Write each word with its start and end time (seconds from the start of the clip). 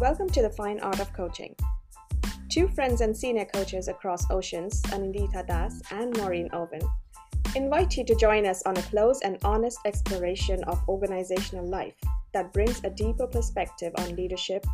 Welcome 0.00 0.30
to 0.30 0.40
the 0.40 0.48
fine 0.48 0.80
art 0.80 0.98
of 0.98 1.12
coaching. 1.12 1.54
Two 2.48 2.68
friends 2.68 3.02
and 3.02 3.14
senior 3.14 3.44
coaches 3.44 3.88
across 3.88 4.30
oceans, 4.30 4.80
Anindita 4.84 5.46
Das 5.46 5.82
and 5.90 6.16
Maureen 6.16 6.48
Owen, 6.54 6.80
invite 7.54 7.98
you 7.98 8.04
to 8.06 8.14
join 8.14 8.46
us 8.46 8.62
on 8.62 8.78
a 8.78 8.82
close 8.82 9.20
and 9.20 9.36
honest 9.44 9.78
exploration 9.84 10.64
of 10.64 10.80
organizational 10.88 11.68
life 11.68 11.92
that 12.32 12.50
brings 12.54 12.82
a 12.82 12.88
deeper 12.88 13.26
perspective 13.26 13.92
on 13.98 14.16
leadership 14.16 14.64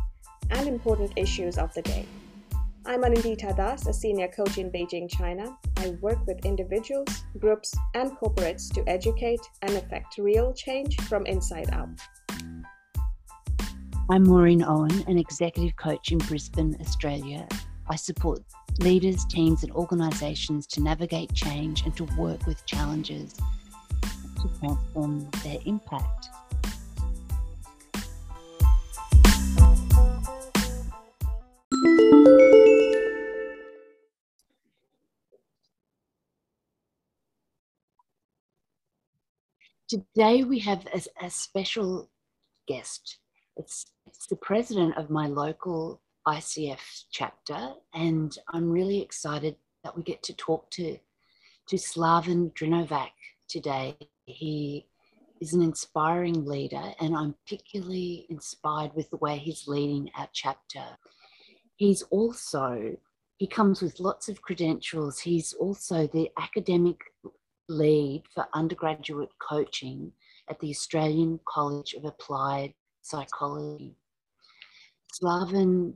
and 0.51 0.65
important 0.65 1.11
issues 1.17 1.57
of 1.57 1.73
the 1.73 1.81
day. 1.81 2.05
I'm 2.85 3.03
Anindita 3.03 3.53
Das, 3.53 3.85
a 3.85 3.93
senior 3.93 4.29
coach 4.29 4.57
in 4.57 4.71
Beijing, 4.71 5.09
China. 5.09 5.57
I 5.75 5.89
work 5.99 6.25
with 6.25 6.45
individuals, 6.45 7.25
groups, 7.37 7.75
and 7.95 8.11
corporates 8.11 8.73
to 8.75 8.89
educate 8.89 9.41
and 9.61 9.73
effect 9.73 10.19
real 10.19 10.53
change 10.53 11.01
from 11.01 11.25
inside 11.25 11.69
out. 11.73 11.89
I'm 14.09 14.23
Maureen 14.23 14.63
Owen, 14.63 15.03
an 15.09 15.17
executive 15.17 15.75
coach 15.75 16.13
in 16.13 16.19
Brisbane, 16.19 16.77
Australia. 16.79 17.45
I 17.89 17.97
support 17.97 18.39
leaders, 18.79 19.25
teams, 19.25 19.63
and 19.63 19.71
organisations 19.73 20.65
to 20.67 20.81
navigate 20.81 21.33
change 21.33 21.83
and 21.83 21.93
to 21.97 22.05
work 22.17 22.47
with 22.47 22.65
challenges 22.65 23.33
to 23.33 24.59
transform 24.59 25.29
their 25.43 25.57
impact. 25.65 26.29
Today 39.89 40.45
we 40.45 40.59
have 40.59 40.87
a, 40.93 41.25
a 41.25 41.29
special 41.29 42.09
guest. 42.69 43.17
It's, 43.57 43.87
it's 44.05 44.27
the 44.27 44.35
president 44.35 44.97
of 44.97 45.09
my 45.09 45.27
local 45.27 46.01
ICF 46.27 47.05
chapter, 47.11 47.73
and 47.93 48.37
I'm 48.53 48.69
really 48.69 49.01
excited 49.01 49.55
that 49.83 49.95
we 49.95 50.03
get 50.03 50.21
to 50.23 50.33
talk 50.33 50.69
to, 50.71 50.97
to 51.67 51.75
Slaven 51.75 52.53
Drinovac 52.53 53.11
today. 53.47 53.97
He 54.25 54.87
is 55.41 55.53
an 55.53 55.61
inspiring 55.63 56.45
leader, 56.45 56.93
and 56.99 57.15
I'm 57.15 57.33
particularly 57.45 58.27
inspired 58.29 58.93
with 58.93 59.09
the 59.09 59.17
way 59.17 59.37
he's 59.37 59.67
leading 59.67 60.11
our 60.17 60.29
chapter. 60.33 60.83
He's 61.77 62.03
also, 62.03 62.95
he 63.37 63.47
comes 63.47 63.81
with 63.81 63.99
lots 63.99 64.29
of 64.29 64.41
credentials. 64.41 65.19
He's 65.19 65.53
also 65.53 66.07
the 66.07 66.29
academic 66.37 66.99
lead 67.69 68.23
for 68.33 68.47
undergraduate 68.53 69.29
coaching 69.39 70.11
at 70.49 70.59
the 70.59 70.69
Australian 70.69 71.39
College 71.45 71.93
of 71.93 72.05
Applied 72.05 72.73
Psychology. 73.07 73.95
Slaven 75.13 75.93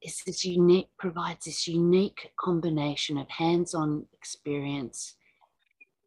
is 0.00 0.22
this 0.24 0.46
unique, 0.46 0.88
provides 0.98 1.44
this 1.44 1.68
unique 1.68 2.32
combination 2.40 3.18
of 3.18 3.28
hands-on 3.28 4.06
experience, 4.14 5.16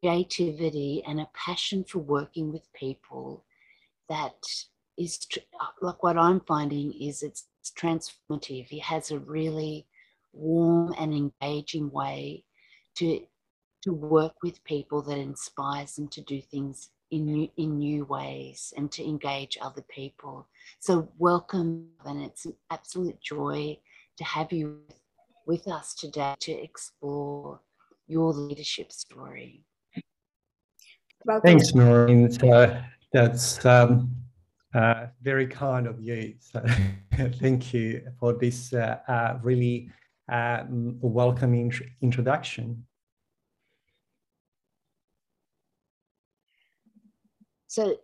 creativity, 0.01 1.03
and 1.07 1.19
a 1.19 1.29
passion 1.35 1.83
for 1.83 1.99
working 1.99 2.51
with 2.51 2.73
people 2.73 3.45
that 4.09 4.33
is 4.97 5.27
like 5.81 6.01
what 6.01 6.17
I'm 6.17 6.39
finding 6.41 6.91
is 6.93 7.21
it's 7.21 7.45
transformative. 7.77 8.65
He 8.65 8.79
has 8.79 9.11
a 9.11 9.19
really 9.19 9.85
warm 10.33 10.95
and 10.97 11.13
engaging 11.13 11.91
way 11.91 12.43
to 12.95 13.21
to 13.83 13.93
work 13.93 14.33
with 14.43 14.63
people 14.63 15.01
that 15.03 15.17
inspires 15.17 15.95
them 15.95 16.07
to 16.07 16.21
do 16.21 16.41
things 16.41 16.89
in 17.11 17.25
new, 17.25 17.49
in 17.57 17.77
new 17.77 18.05
ways 18.05 18.73
and 18.77 18.91
to 18.93 19.03
engage 19.03 19.57
other 19.61 19.83
people. 19.89 20.47
So 20.79 21.09
welcome, 21.17 21.89
and 22.05 22.23
it's 22.23 22.45
an 22.45 22.55
absolute 22.69 23.21
joy 23.21 23.77
to 24.17 24.23
have 24.23 24.51
you 24.51 24.79
with 25.45 25.67
us 25.67 25.93
today 25.93 26.35
to 26.39 26.51
explore 26.51 27.59
your 28.07 28.33
leadership 28.33 28.91
story. 28.91 29.63
Welcome. 31.25 31.47
Thanks, 31.47 31.75
Maureen. 31.75 32.29
Uh, 32.41 32.81
that's 33.13 33.63
um, 33.65 34.09
uh, 34.73 35.07
very 35.21 35.47
kind 35.47 35.85
of 35.87 36.01
you. 36.01 36.35
So 36.39 36.63
thank 37.39 37.73
you 37.73 38.01
for 38.19 38.33
this 38.33 38.73
uh, 38.73 38.99
uh 39.07 39.37
really 39.43 39.89
um, 40.31 40.97
welcoming 41.01 41.71
introduction. 42.01 42.85
So, 47.71 47.95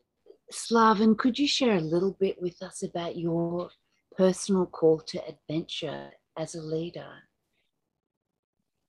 Slaven, 0.49 1.17
could 1.17 1.37
you 1.37 1.45
share 1.45 1.75
a 1.75 1.81
little 1.81 2.15
bit 2.21 2.41
with 2.41 2.61
us 2.61 2.83
about 2.83 3.17
your 3.17 3.69
personal 4.15 4.65
call 4.65 5.01
to 5.01 5.21
adventure 5.27 6.11
as 6.37 6.55
a 6.55 6.61
leader? 6.61 7.11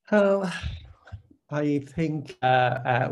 Uh, 0.09 0.49
I 1.51 1.81
think 1.81 2.39
uh, 2.43 2.47
uh, 2.47 3.09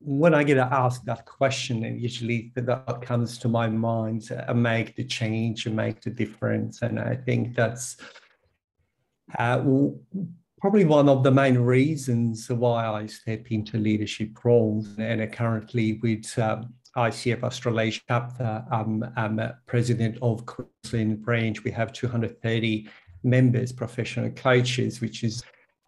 when 0.00 0.34
I 0.34 0.42
get 0.42 0.58
asked 0.58 1.04
that 1.04 1.24
question, 1.24 1.84
usually 2.00 2.50
that 2.56 3.00
comes 3.00 3.38
to 3.38 3.48
my 3.48 3.68
mind, 3.68 4.28
uh, 4.32 4.52
make 4.52 4.96
the 4.96 5.04
change, 5.04 5.68
make 5.68 6.00
the 6.00 6.10
difference. 6.10 6.82
And 6.82 6.98
I 6.98 7.14
think 7.14 7.54
that's 7.54 7.96
uh, 9.38 9.62
probably 10.60 10.84
one 10.84 11.08
of 11.08 11.22
the 11.22 11.30
main 11.30 11.58
reasons 11.58 12.50
why 12.50 12.86
I 12.86 13.06
step 13.06 13.50
into 13.50 13.78
leadership 13.78 14.44
roles. 14.44 14.98
And 14.98 15.32
currently 15.32 15.98
with 16.02 16.38
um, 16.38 16.74
ICF 16.96 17.42
Australasia 17.42 18.02
chapter, 18.06 18.64
um, 18.70 19.04
I'm 19.16 19.40
president 19.66 20.18
of 20.20 20.44
Queensland 20.44 21.22
branch. 21.22 21.64
We 21.64 21.70
have 21.70 21.92
230 21.92 22.88
members, 23.22 23.72
professional 23.72 24.30
coaches, 24.30 25.00
which 25.00 25.24
is 25.24 25.42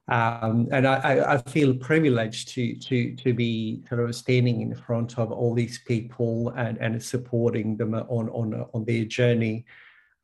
um, 0.09 0.69
and 0.73 0.87
I, 0.87 1.35
I, 1.35 1.39
feel 1.39 1.75
privileged 1.75 2.49
to 2.49 2.75
to 2.75 3.15
to 3.15 3.33
be 3.33 3.85
sort 3.89 4.01
of 4.01 4.15
standing 4.17 4.61
in 4.61 4.75
front 4.75 5.17
of 5.17 5.31
all 5.31 5.55
these 5.55 5.79
people 5.87 6.49
and, 6.57 6.77
and 6.79 7.01
supporting 7.01 7.77
them 7.77 7.95
on 7.95 8.29
on 8.31 8.67
on 8.75 8.85
their 8.85 9.05
journey. 9.05 9.65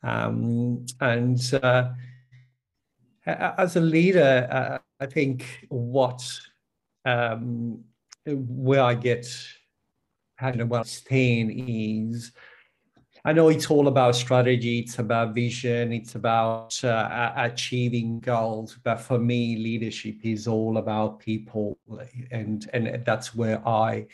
Um, 0.02 0.84
and 1.00 1.40
uh, 1.62 1.90
as 3.28 3.76
a 3.76 3.80
leader, 3.80 4.48
uh, 4.50 4.78
I 5.00 5.06
think 5.06 5.66
what 5.68 6.22
um, 7.04 7.84
where 8.26 8.82
I 8.82 8.94
get 8.94 9.26
a 10.40 10.64
well 10.64 10.84
stand 10.84 11.52
is 11.54 12.32
I 13.24 13.32
know 13.32 13.48
it's 13.48 13.70
all 13.70 13.88
about 13.88 14.16
strategy, 14.16 14.78
it's 14.78 14.98
about 14.98 15.34
vision, 15.34 15.92
it's 15.92 16.14
about 16.14 16.82
uh, 16.84 17.32
achieving 17.36 18.20
goals. 18.20 18.78
But 18.82 19.00
for 19.00 19.18
me, 19.18 19.56
leadership 19.56 20.16
is 20.22 20.46
all 20.46 20.78
about 20.78 21.18
people, 21.18 21.78
and 22.30 22.68
and 22.72 23.04
that's 23.04 23.34
where 23.34 23.66
I, 23.66 24.06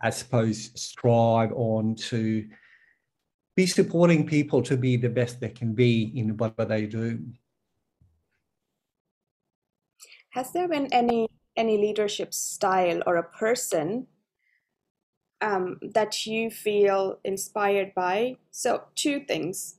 I 0.00 0.10
suppose, 0.10 0.72
strive 0.74 1.52
on 1.52 1.94
to 2.10 2.46
be 3.56 3.66
supporting 3.66 4.26
people 4.26 4.62
to 4.62 4.76
be 4.76 4.96
the 4.96 5.08
best 5.08 5.40
they 5.40 5.48
can 5.48 5.72
be 5.72 6.12
in 6.14 6.36
whatever 6.36 6.64
they 6.64 6.86
do. 6.86 7.20
Has 10.30 10.52
there 10.52 10.68
been 10.68 10.86
any 10.92 11.28
any 11.56 11.76
leadership 11.76 12.32
style 12.32 13.02
or 13.06 13.16
a 13.16 13.30
person 13.30 14.06
um, 15.40 15.78
that 15.94 16.26
you 16.26 16.50
feel 16.50 17.18
inspired 17.24 17.92
by? 17.94 18.36
So 18.50 18.84
two 18.94 19.20
things. 19.20 19.76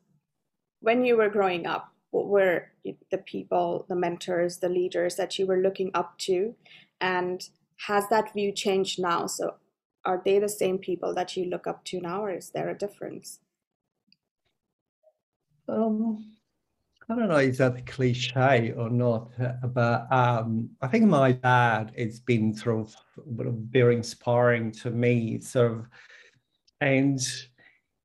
When 0.82 1.06
you 1.06 1.16
were 1.16 1.30
growing 1.30 1.66
up, 1.66 1.94
what 2.10 2.28
were 2.28 2.72
the 2.84 3.18
people, 3.20 3.86
the 3.88 3.96
mentors, 3.96 4.58
the 4.58 4.70
leaders 4.70 5.16
that 5.16 5.40
you 5.40 5.46
were 5.46 5.62
looking 5.62 5.92
up 5.94 6.18
to, 6.20 6.56
and 7.00 7.48
has 7.88 8.10
that 8.10 8.34
view 8.34 8.52
changed 8.52 9.00
now? 9.00 9.28
So 9.28 9.56
are 10.04 10.22
they 10.24 10.40
the 10.40 10.50
same 10.50 10.80
people 10.80 11.14
that 11.16 11.38
you 11.38 11.46
look 11.46 11.68
up 11.68 11.86
to 11.86 12.02
now, 12.02 12.26
or 12.26 12.32
is 12.32 12.50
there 12.50 12.70
a 12.70 12.78
difference? 12.78 13.40
Um, 15.70 16.34
I 17.12 17.16
don't 17.16 17.28
know 17.28 17.38
is 17.38 17.58
that 17.58 17.78
a 17.78 17.82
cliche 17.82 18.72
or 18.72 18.90
not, 18.90 19.32
but 19.74 20.08
um, 20.14 20.70
I 20.82 20.88
think 20.88 21.06
my 21.06 21.34
dad 21.34 21.92
has 21.98 22.22
been 22.22 22.56
sort 22.56 22.80
of 22.80 22.96
very 23.70 23.98
inspiring 23.98 24.72
to 24.74 24.92
me. 24.92 25.42
Sort 25.42 25.72
of, 25.74 25.88
and 26.80 27.20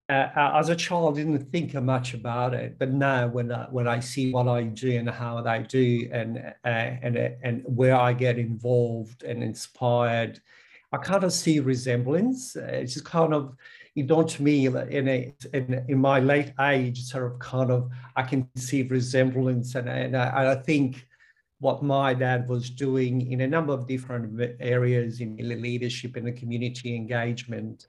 uh, 0.09 0.29
as 0.55 0.71
a 0.71 0.77
child, 0.77 1.15
I 1.15 1.23
didn't 1.23 1.53
think 1.53 1.75
much 1.75 2.15
about 2.15 2.53
it, 2.53 2.81
but 2.81 2.91
now 2.91 3.29
when 3.29 3.53
I, 3.53 3.67
when 3.71 3.87
I 3.87 4.01
see 4.01 4.33
what 4.33 4.49
I 4.49 4.65
do 4.65 4.99
and 4.99 5.09
how 5.09 5.39
I 5.39 5.59
do, 5.59 6.09
and 6.11 6.39
uh, 6.65 6.69
and 6.69 7.17
and 7.17 7.63
where 7.65 7.95
I 7.95 8.13
get 8.13 8.41
involved 8.41 9.23
and 9.23 9.41
inspired, 9.41 10.41
I 10.91 10.97
kind 10.97 11.23
of 11.23 11.33
see 11.33 11.61
resemblance. 11.61 12.57
It's 12.57 12.95
just 12.95 13.05
kind 13.05 13.35
of 13.35 13.55
it 13.97 14.07
don't 14.07 14.39
me 14.39 14.67
in 14.67 15.09
a 15.09 15.35
in, 15.55 15.85
in 15.89 15.99
my 15.99 16.21
late 16.21 16.53
age 16.61 17.03
sort 17.03 17.25
of 17.25 17.39
kind 17.39 17.71
of 17.71 17.91
I 18.15 18.23
can 18.23 18.49
see 18.55 18.83
resemblance 18.83 19.75
and, 19.75 19.89
and 19.89 20.17
I, 20.17 20.53
I 20.53 20.55
think 20.55 21.07
what 21.59 21.83
my 21.83 22.13
dad 22.13 22.47
was 22.47 22.69
doing 22.69 23.33
in 23.33 23.41
a 23.41 23.47
number 23.47 23.73
of 23.73 23.87
different 23.87 24.57
areas 24.61 25.21
in 25.21 25.37
leadership 25.37 26.17
and 26.17 26.27
the 26.27 26.33
community 26.33 26.95
engagement 26.95 27.87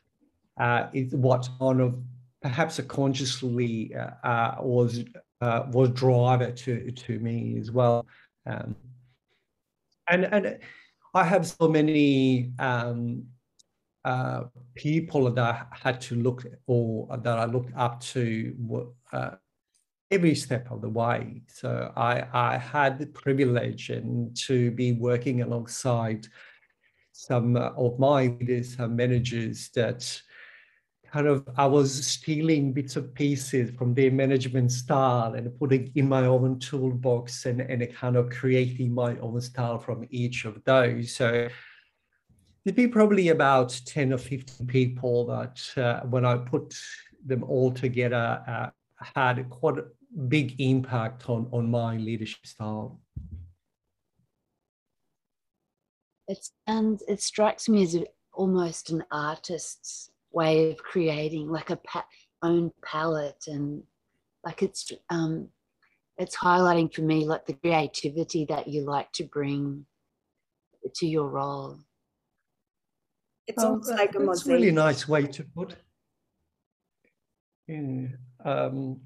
uh, 0.57 0.87
is 0.93 1.13
what 1.13 1.49
kind 1.59 1.81
of 1.81 1.99
perhaps 2.41 2.79
a 2.79 2.83
consciously 2.83 3.93
uh, 3.93 4.25
uh, 4.25 4.55
was 4.61 5.03
uh, 5.41 5.63
was 5.71 5.89
driver 5.89 6.51
to 6.51 6.89
to 6.91 7.19
me 7.19 7.57
as 7.59 7.69
well. 7.69 8.07
Um, 8.45 8.75
and 10.09 10.25
and 10.25 10.59
I 11.13 11.23
have 11.25 11.45
so 11.45 11.67
many 11.67 12.53
um, 12.59 13.25
uh, 14.05 14.43
people 14.77 15.29
that 15.31 15.43
I 15.43 15.65
had 15.71 15.99
to 16.01 16.15
look 16.15 16.45
or 16.67 17.17
that 17.17 17.37
I 17.37 17.45
looked 17.45 17.73
up 17.75 17.99
to 18.13 18.93
uh, 19.11 19.31
every 20.11 20.35
step 20.35 20.71
of 20.71 20.81
the 20.81 20.89
way. 20.89 21.41
So 21.47 21.91
I 21.95 22.23
I 22.31 22.57
had 22.57 22.99
the 22.99 23.07
privilege 23.07 23.89
and 23.89 24.35
to 24.47 24.71
be 24.71 24.93
working 24.93 25.41
alongside 25.41 26.27
some 27.11 27.57
of 27.57 27.97
my 27.99 28.27
leaders 28.27 28.75
and 28.79 28.95
managers 28.95 29.69
that 29.75 30.21
kind 31.11 31.27
of 31.27 31.47
I 31.57 31.65
was 31.65 32.05
stealing 32.05 32.73
bits 32.73 32.95
of 32.95 33.13
pieces 33.13 33.71
from 33.77 33.93
their 33.93 34.11
management 34.11 34.71
style 34.71 35.33
and 35.33 35.57
putting 35.57 35.91
in 35.95 36.07
my 36.07 36.25
own 36.25 36.59
toolbox 36.59 37.45
and, 37.45 37.61
and 37.61 37.93
kind 37.95 38.15
of 38.17 38.29
creating 38.29 38.93
my 38.93 39.17
own 39.17 39.39
style 39.41 39.79
from 39.79 40.05
each 40.11 40.45
of 40.45 40.63
those. 40.63 41.15
So 41.15 41.47
there'd 42.67 42.75
be 42.75 42.85
probably 42.85 43.29
about 43.29 43.79
10 43.85 44.11
or 44.11 44.17
15 44.17 44.67
people 44.67 45.25
that 45.25 45.57
uh, 45.77 46.05
when 46.07 46.25
I 46.25 46.35
put 46.35 46.75
them 47.25 47.45
all 47.45 47.71
together 47.71 48.43
uh, 48.45 48.69
had 49.15 49.49
quite 49.49 49.77
a 49.77 49.85
big 50.27 50.59
impact 50.59 51.29
on, 51.29 51.47
on 51.53 51.71
my 51.71 51.95
leadership 51.95 52.45
style. 52.45 52.99
It's, 56.27 56.51
and 56.67 57.01
it 57.07 57.21
strikes 57.21 57.69
me 57.69 57.83
as 57.83 57.97
almost 58.33 58.89
an 58.89 59.05
artist's 59.13 60.11
way 60.33 60.69
of 60.69 60.77
creating 60.79 61.49
like 61.49 61.69
a 61.69 61.77
pa- 61.77 62.05
own 62.43 62.73
palette 62.83 63.45
and 63.47 63.81
like 64.43 64.61
it's 64.61 64.91
um 65.09 65.47
it's 66.17 66.35
highlighting 66.35 66.93
for 66.93 67.01
me 67.01 67.25
like 67.25 67.45
the 67.45 67.53
creativity 67.53 68.43
that 68.43 68.67
you 68.67 68.81
like 68.81 69.09
to 69.13 69.23
bring 69.23 69.85
to 70.93 71.07
your 71.07 71.29
role 71.29 71.79
it's 73.47 73.63
oh, 73.63 73.69
almost 73.69 73.91
like 73.91 74.15
a 74.15 74.29
It's 74.29 74.45
a 74.45 74.51
really 74.51 74.71
nice 74.71 75.07
way 75.07 75.25
to 75.25 75.43
put 75.43 75.75
yeah. 77.67 78.07
um, 78.45 78.99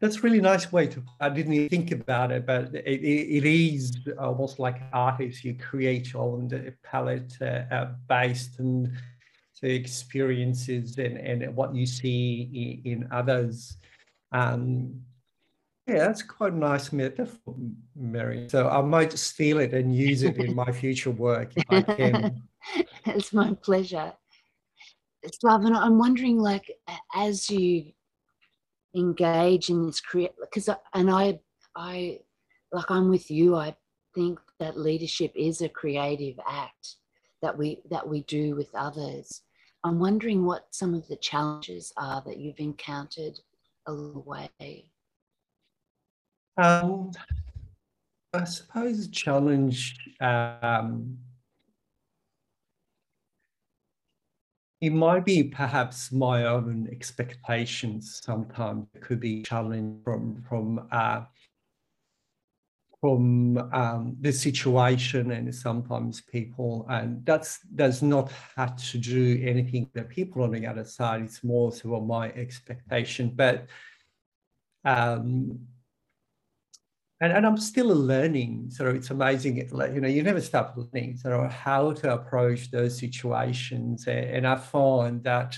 that's 0.00 0.16
a 0.16 0.20
really 0.20 0.40
nice 0.40 0.72
way 0.72 0.86
to 0.86 1.02
i 1.20 1.28
didn't 1.28 1.68
think 1.68 1.92
about 1.92 2.32
it 2.32 2.46
but 2.46 2.74
it, 2.74 2.84
it, 2.86 3.44
it 3.44 3.44
is 3.44 3.96
almost 4.18 4.58
like 4.58 4.80
artists 4.92 5.44
you 5.44 5.54
create 5.54 6.12
your 6.12 6.22
own 6.22 6.74
palette 6.82 7.36
uh, 7.42 7.62
uh, 7.70 7.92
based 8.08 8.58
and 8.58 8.90
the 9.60 9.74
experiences 9.74 10.96
and, 10.98 11.18
and 11.18 11.54
what 11.54 11.74
you 11.74 11.86
see 11.86 12.80
in, 12.84 12.92
in 12.92 13.08
others. 13.10 13.76
Um, 14.32 15.02
yeah, 15.86 15.98
that's 15.98 16.22
quite 16.22 16.52
a 16.52 16.56
nice 16.56 16.92
metaphor, 16.92 17.56
Mary. 17.96 18.48
So 18.48 18.68
I 18.68 18.80
might 18.80 19.12
steal 19.18 19.58
it 19.58 19.74
and 19.74 19.94
use 19.94 20.22
it 20.22 20.36
in 20.36 20.54
my 20.54 20.70
future 20.70 21.10
work 21.10 21.52
if 21.56 21.64
I 21.68 21.82
can. 21.82 22.42
it's 23.06 23.32
my 23.32 23.54
pleasure. 23.54 24.12
Slaven, 25.26 25.76
I'm 25.76 25.98
wondering, 25.98 26.38
like, 26.38 26.70
as 27.14 27.50
you 27.50 27.92
engage 28.96 29.68
in 29.68 29.86
this 29.86 30.00
create, 30.00 30.32
because 30.40 30.68
and 30.94 31.10
I, 31.10 31.40
I, 31.76 32.20
like, 32.72 32.90
I'm 32.90 33.10
with 33.10 33.30
you. 33.30 33.56
I 33.56 33.74
think 34.14 34.40
that 34.58 34.78
leadership 34.78 35.32
is 35.34 35.60
a 35.60 35.68
creative 35.68 36.38
act 36.48 36.96
that 37.42 37.56
we 37.56 37.80
that 37.90 38.08
we 38.08 38.22
do 38.22 38.56
with 38.56 38.74
others. 38.74 39.42
I'm 39.84 39.98
wondering 39.98 40.44
what 40.44 40.66
some 40.70 40.94
of 40.94 41.06
the 41.08 41.16
challenges 41.16 41.92
are 41.96 42.22
that 42.26 42.38
you've 42.38 42.60
encountered 42.60 43.38
along 43.86 44.12
the 44.12 44.20
way. 44.20 44.90
Um, 46.58 47.12
I 48.34 48.44
suppose 48.44 49.08
challenge 49.08 49.96
um, 50.20 51.16
it 54.80 54.92
might 54.92 55.24
be 55.24 55.44
perhaps 55.44 56.10
my 56.10 56.44
own 56.44 56.88
expectations 56.90 58.20
sometimes. 58.22 58.86
Could 59.00 59.20
be 59.20 59.42
challenged 59.42 60.04
from 60.04 60.42
from 60.48 60.88
uh, 60.90 61.22
from 63.00 63.56
um, 63.72 64.16
the 64.20 64.32
situation 64.32 65.32
and 65.32 65.54
sometimes 65.54 66.20
people 66.20 66.86
and 66.90 67.24
that's 67.24 67.60
does 67.74 68.02
not 68.02 68.30
have 68.56 68.76
to 68.90 68.98
do 68.98 69.40
anything 69.42 69.88
that 69.94 70.08
people 70.08 70.42
on 70.42 70.52
the 70.52 70.66
other 70.66 70.84
side. 70.84 71.22
It's 71.22 71.42
more 71.42 71.72
sort 71.72 72.02
of 72.02 72.06
my 72.06 72.30
expectation. 72.32 73.32
But 73.34 73.66
um 74.84 75.58
and, 77.20 77.32
and 77.32 77.46
i'm 77.46 77.56
still 77.56 77.86
learning 77.86 78.70
so 78.70 78.88
it's 78.88 79.10
amazing 79.10 79.56
you 79.56 80.00
know 80.00 80.08
you 80.08 80.22
never 80.22 80.40
stop 80.40 80.74
learning 80.76 81.16
so 81.16 81.48
how 81.48 81.92
to 81.92 82.12
approach 82.12 82.70
those 82.70 82.98
situations 82.98 84.06
and 84.06 84.46
i 84.46 84.56
find 84.56 85.22
that 85.24 85.56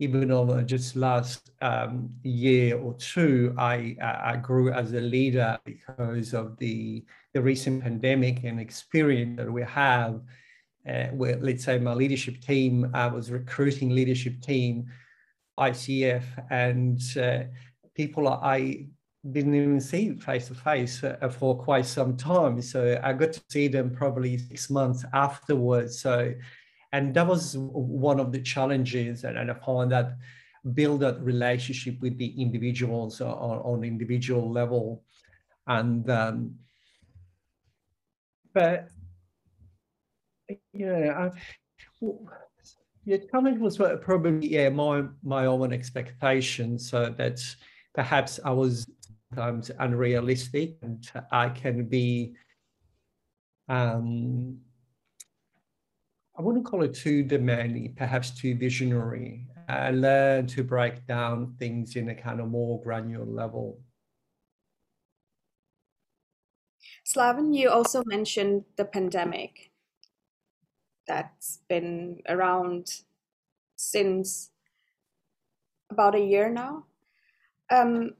even 0.00 0.30
over 0.30 0.62
just 0.62 0.96
last 0.96 1.50
um, 1.62 2.10
year 2.22 2.78
or 2.78 2.94
two, 2.94 3.54
I, 3.56 3.96
I 4.02 4.36
grew 4.36 4.72
as 4.72 4.92
a 4.92 5.00
leader 5.00 5.58
because 5.64 6.34
of 6.34 6.56
the, 6.58 7.04
the 7.32 7.40
recent 7.40 7.82
pandemic 7.82 8.42
and 8.44 8.58
experience 8.58 9.36
that 9.38 9.52
we 9.52 9.62
have. 9.62 10.20
Uh, 10.86 11.06
where, 11.12 11.38
let's 11.40 11.64
say, 11.64 11.78
my 11.78 11.94
leadership 11.94 12.42
team, 12.42 12.90
I 12.92 13.06
was 13.06 13.30
recruiting 13.30 13.90
leadership 13.90 14.42
team, 14.42 14.84
ICF, 15.58 16.24
and 16.50 17.00
uh, 17.16 17.44
people 17.94 18.28
I 18.28 18.88
didn't 19.30 19.54
even 19.54 19.80
see 19.80 20.14
face 20.14 20.48
to 20.48 20.54
face 20.54 21.02
for 21.30 21.56
quite 21.56 21.86
some 21.86 22.16
time. 22.16 22.60
So 22.60 23.00
I 23.02 23.12
got 23.12 23.32
to 23.32 23.42
see 23.48 23.68
them 23.68 23.90
probably 23.90 24.36
six 24.38 24.68
months 24.70 25.04
afterwards. 25.12 25.98
So 25.98 26.34
and 26.94 27.12
that 27.12 27.26
was 27.26 27.56
one 27.58 28.20
of 28.20 28.30
the 28.30 28.40
challenges 28.40 29.24
and, 29.24 29.36
and 29.36 29.50
i 29.50 29.54
found 29.54 29.90
that 29.90 30.16
build 30.74 31.00
that 31.00 31.20
relationship 31.20 32.00
with 32.00 32.16
the 32.18 32.30
individuals 32.40 33.20
on, 33.20 33.58
on 33.70 33.84
individual 33.84 34.50
level 34.50 35.02
and 35.66 36.08
um, 36.08 36.54
but 38.54 38.88
yeah 40.72 41.04
I, 41.18 41.30
yeah, 43.04 43.18
challenge 43.30 43.58
was 43.58 43.76
probably 43.76 44.48
yeah 44.48 44.68
my 44.68 45.04
my 45.22 45.46
own 45.46 45.72
expectations 45.72 46.88
so 46.88 47.10
that 47.18 47.40
perhaps 47.94 48.40
I 48.44 48.50
was 48.50 48.86
sometimes 49.34 49.70
unrealistic 49.78 50.76
and 50.82 51.10
I 51.32 51.48
can 51.48 51.86
be 51.86 52.34
um 53.68 54.58
I 56.36 56.42
wouldn't 56.42 56.66
call 56.66 56.82
it 56.82 56.94
too 56.94 57.22
demanding, 57.22 57.94
perhaps 57.94 58.30
too 58.32 58.56
visionary. 58.56 59.46
I 59.68 59.92
learn 59.92 60.48
to 60.48 60.64
break 60.64 61.06
down 61.06 61.54
things 61.60 61.94
in 61.94 62.08
a 62.08 62.14
kind 62.14 62.40
of 62.40 62.48
more 62.48 62.82
granular 62.82 63.24
level. 63.24 63.78
Slaven, 67.06 67.56
you 67.56 67.70
also 67.70 68.02
mentioned 68.04 68.64
the 68.76 68.84
pandemic 68.84 69.70
that's 71.06 71.60
been 71.68 72.20
around 72.28 73.02
since 73.76 74.50
about 75.88 76.16
a 76.16 76.20
year 76.20 76.50
now. 76.50 76.84
Um, 77.70 78.14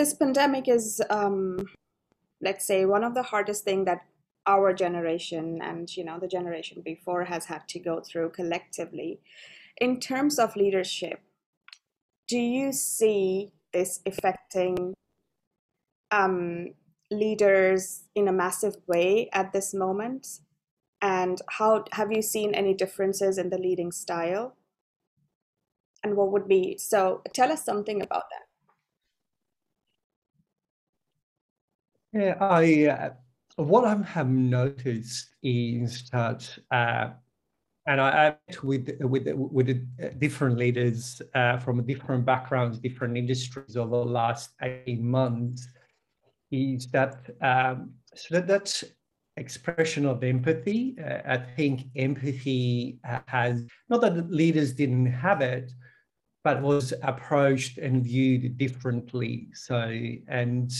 this, 0.00 0.14
pandemic 0.14 0.68
is, 0.68 1.02
um, 1.10 1.68
let's 2.40 2.66
say, 2.66 2.84
one 2.84 3.04
of 3.04 3.14
the 3.14 3.22
hardest 3.22 3.64
things 3.64 3.84
that 3.86 4.00
our 4.46 4.72
generation 4.72 5.60
and 5.62 5.94
you 5.94 6.02
know 6.02 6.18
the 6.18 6.26
generation 6.26 6.80
before 6.82 7.24
has 7.24 7.44
had 7.44 7.68
to 7.68 7.78
go 7.78 8.00
through 8.00 8.30
collectively. 8.30 9.20
In 9.76 10.00
terms 10.00 10.38
of 10.38 10.56
leadership 10.56 11.20
do 12.30 12.38
you 12.38 12.72
see 12.72 13.50
this 13.72 14.00
affecting 14.06 14.94
um, 16.12 16.74
leaders 17.10 18.04
in 18.14 18.28
a 18.28 18.32
massive 18.32 18.76
way 18.86 19.28
at 19.32 19.52
this 19.52 19.74
moment? 19.74 20.38
And 21.02 21.42
how 21.48 21.84
have 21.92 22.12
you 22.12 22.22
seen 22.22 22.54
any 22.54 22.72
differences 22.72 23.36
in 23.36 23.50
the 23.50 23.58
leading 23.58 23.90
style? 23.90 24.54
And 26.04 26.16
what 26.16 26.30
would 26.30 26.46
be 26.46 26.78
so 26.78 27.22
tell 27.34 27.50
us 27.50 27.64
something 27.64 28.00
about 28.00 28.24
that 28.30 28.49
yeah 32.12 32.36
i 32.40 32.86
uh 32.86 33.10
what 33.56 33.84
I 33.84 33.94
have 34.02 34.28
noticed 34.28 35.34
is 35.42 36.08
that, 36.10 36.48
uh, 36.70 37.10
and 37.86 38.00
I 38.00 38.10
act 38.10 38.62
with 38.62 38.90
with 39.00 39.26
with 39.34 40.18
different 40.18 40.56
leaders 40.58 41.20
uh, 41.34 41.58
from 41.58 41.84
different 41.84 42.24
backgrounds, 42.24 42.78
different 42.78 43.16
industries 43.16 43.76
over 43.76 43.90
the 43.90 44.10
last 44.10 44.50
eight 44.62 45.00
months, 45.00 45.66
is 46.50 46.86
that 46.88 47.30
um, 47.40 47.92
so 48.14 48.34
that 48.34 48.46
that's 48.46 48.84
expression 49.36 50.06
of 50.06 50.22
empathy. 50.22 50.96
Uh, 51.02 51.20
I 51.26 51.38
think 51.38 51.86
empathy 51.96 52.98
has 53.26 53.64
not 53.88 54.02
that 54.02 54.30
leaders 54.30 54.72
didn't 54.72 55.06
have 55.06 55.40
it, 55.40 55.72
but 56.44 56.62
was 56.62 56.92
approached 57.02 57.78
and 57.78 58.04
viewed 58.04 58.56
differently. 58.58 59.48
So, 59.54 59.78
and 60.28 60.70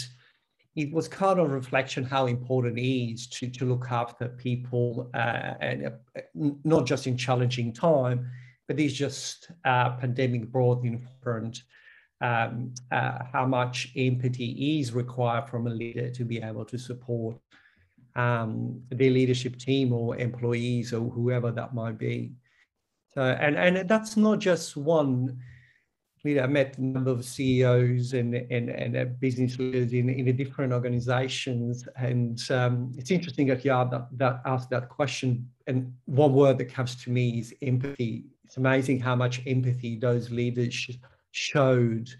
it 0.77 0.93
was 0.93 1.09
kind 1.09 1.41
of 1.41 1.51
a 1.51 1.55
reflection 1.55 2.05
how 2.05 2.27
important 2.27 2.79
it 2.79 2.83
is 2.83 3.27
to, 3.27 3.51
to 3.51 3.65
look 3.65 3.91
after 3.91 4.29
people 4.29 5.11
uh, 5.15 5.55
and 5.61 5.87
uh, 5.87 5.91
not 6.65 6.87
just 6.87 7.07
in 7.07 7.17
challenging 7.17 7.73
time, 7.73 8.31
but 8.69 8.79
it's 8.79 8.95
just 8.95 9.51
uh, 9.65 9.91
pandemic 9.97 10.51
brought 10.51 10.85
in 10.85 11.05
front 11.23 11.63
um, 12.21 12.75
uh, 12.93 13.19
how 13.33 13.47
much 13.47 13.93
empathy 13.97 14.79
is 14.79 14.93
required 14.93 15.49
from 15.49 15.67
a 15.67 15.71
leader 15.71 16.11
to 16.11 16.25
be 16.25 16.41
able 16.41 16.65
to 16.67 16.79
support 16.79 17.37
um, 18.15 18.81
their 18.91 19.11
leadership 19.11 19.59
team 19.59 19.93
or 19.93 20.17
employees 20.17 20.93
or 20.93 21.11
whoever 21.11 21.51
that 21.51 21.75
might 21.75 21.99
be. 21.99 22.33
So, 23.09 23.23
and, 23.23 23.57
and 23.57 23.89
that's 23.89 24.17
not 24.17 24.39
just 24.39 24.77
one 24.77 25.41
I 26.25 26.47
met 26.47 26.77
a 26.77 26.85
number 26.85 27.11
of 27.11 27.25
CEOs 27.25 28.13
and, 28.13 28.35
and, 28.35 28.69
and 28.69 28.97
uh, 28.97 29.05
business 29.21 29.59
leaders 29.59 29.95
in, 29.95 30.11
in 30.11 30.37
different 30.37 30.73
organizations. 30.73 31.89
And 31.97 32.39
um, 32.51 32.93
it's 32.99 33.11
interesting 33.11 33.47
that 33.47 33.65
you 33.65 33.71
that, 33.71 34.09
that 34.13 34.43
asked 34.45 34.69
that 34.71 34.91
question. 34.91 35.49
And 35.67 35.95
one 36.05 36.35
word 36.35 36.59
that 36.59 36.67
comes 36.67 36.95
to 37.05 37.11
me 37.11 37.39
is 37.39 37.55
empathy. 37.63 38.27
It's 38.45 38.59
amazing 38.59 39.01
how 39.01 39.17
much 39.17 39.41
empathy 39.47 39.99
those 39.99 40.31
leaders 40.31 40.75
sh- 40.75 40.91
showed 41.31 42.11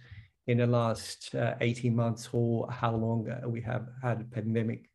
in 0.47 0.59
the 0.59 0.67
last 0.67 1.35
uh, 1.35 1.57
18 1.61 1.95
months 1.95 2.31
or 2.33 2.71
how 2.71 2.95
long 2.95 3.31
we 3.47 3.61
have 3.61 3.87
had 4.03 4.23
a 4.23 4.25
pandemic. 4.25 4.89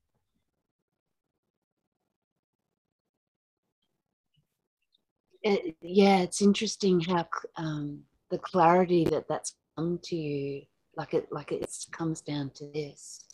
Yeah, 5.44 6.22
it's 6.22 6.42
interesting 6.42 7.02
how 7.02 7.28
um, 7.56 8.02
the 8.32 8.38
clarity 8.38 9.06
that 9.06 9.28
that's 9.28 9.56
come 9.78 10.00
to 10.04 10.16
you, 10.16 10.62
like 10.98 11.14
it, 11.14 11.28
like 11.32 11.52
it 11.52 11.70
comes 11.92 12.22
down 12.22 12.52
to 12.56 12.66
this. 12.74 13.26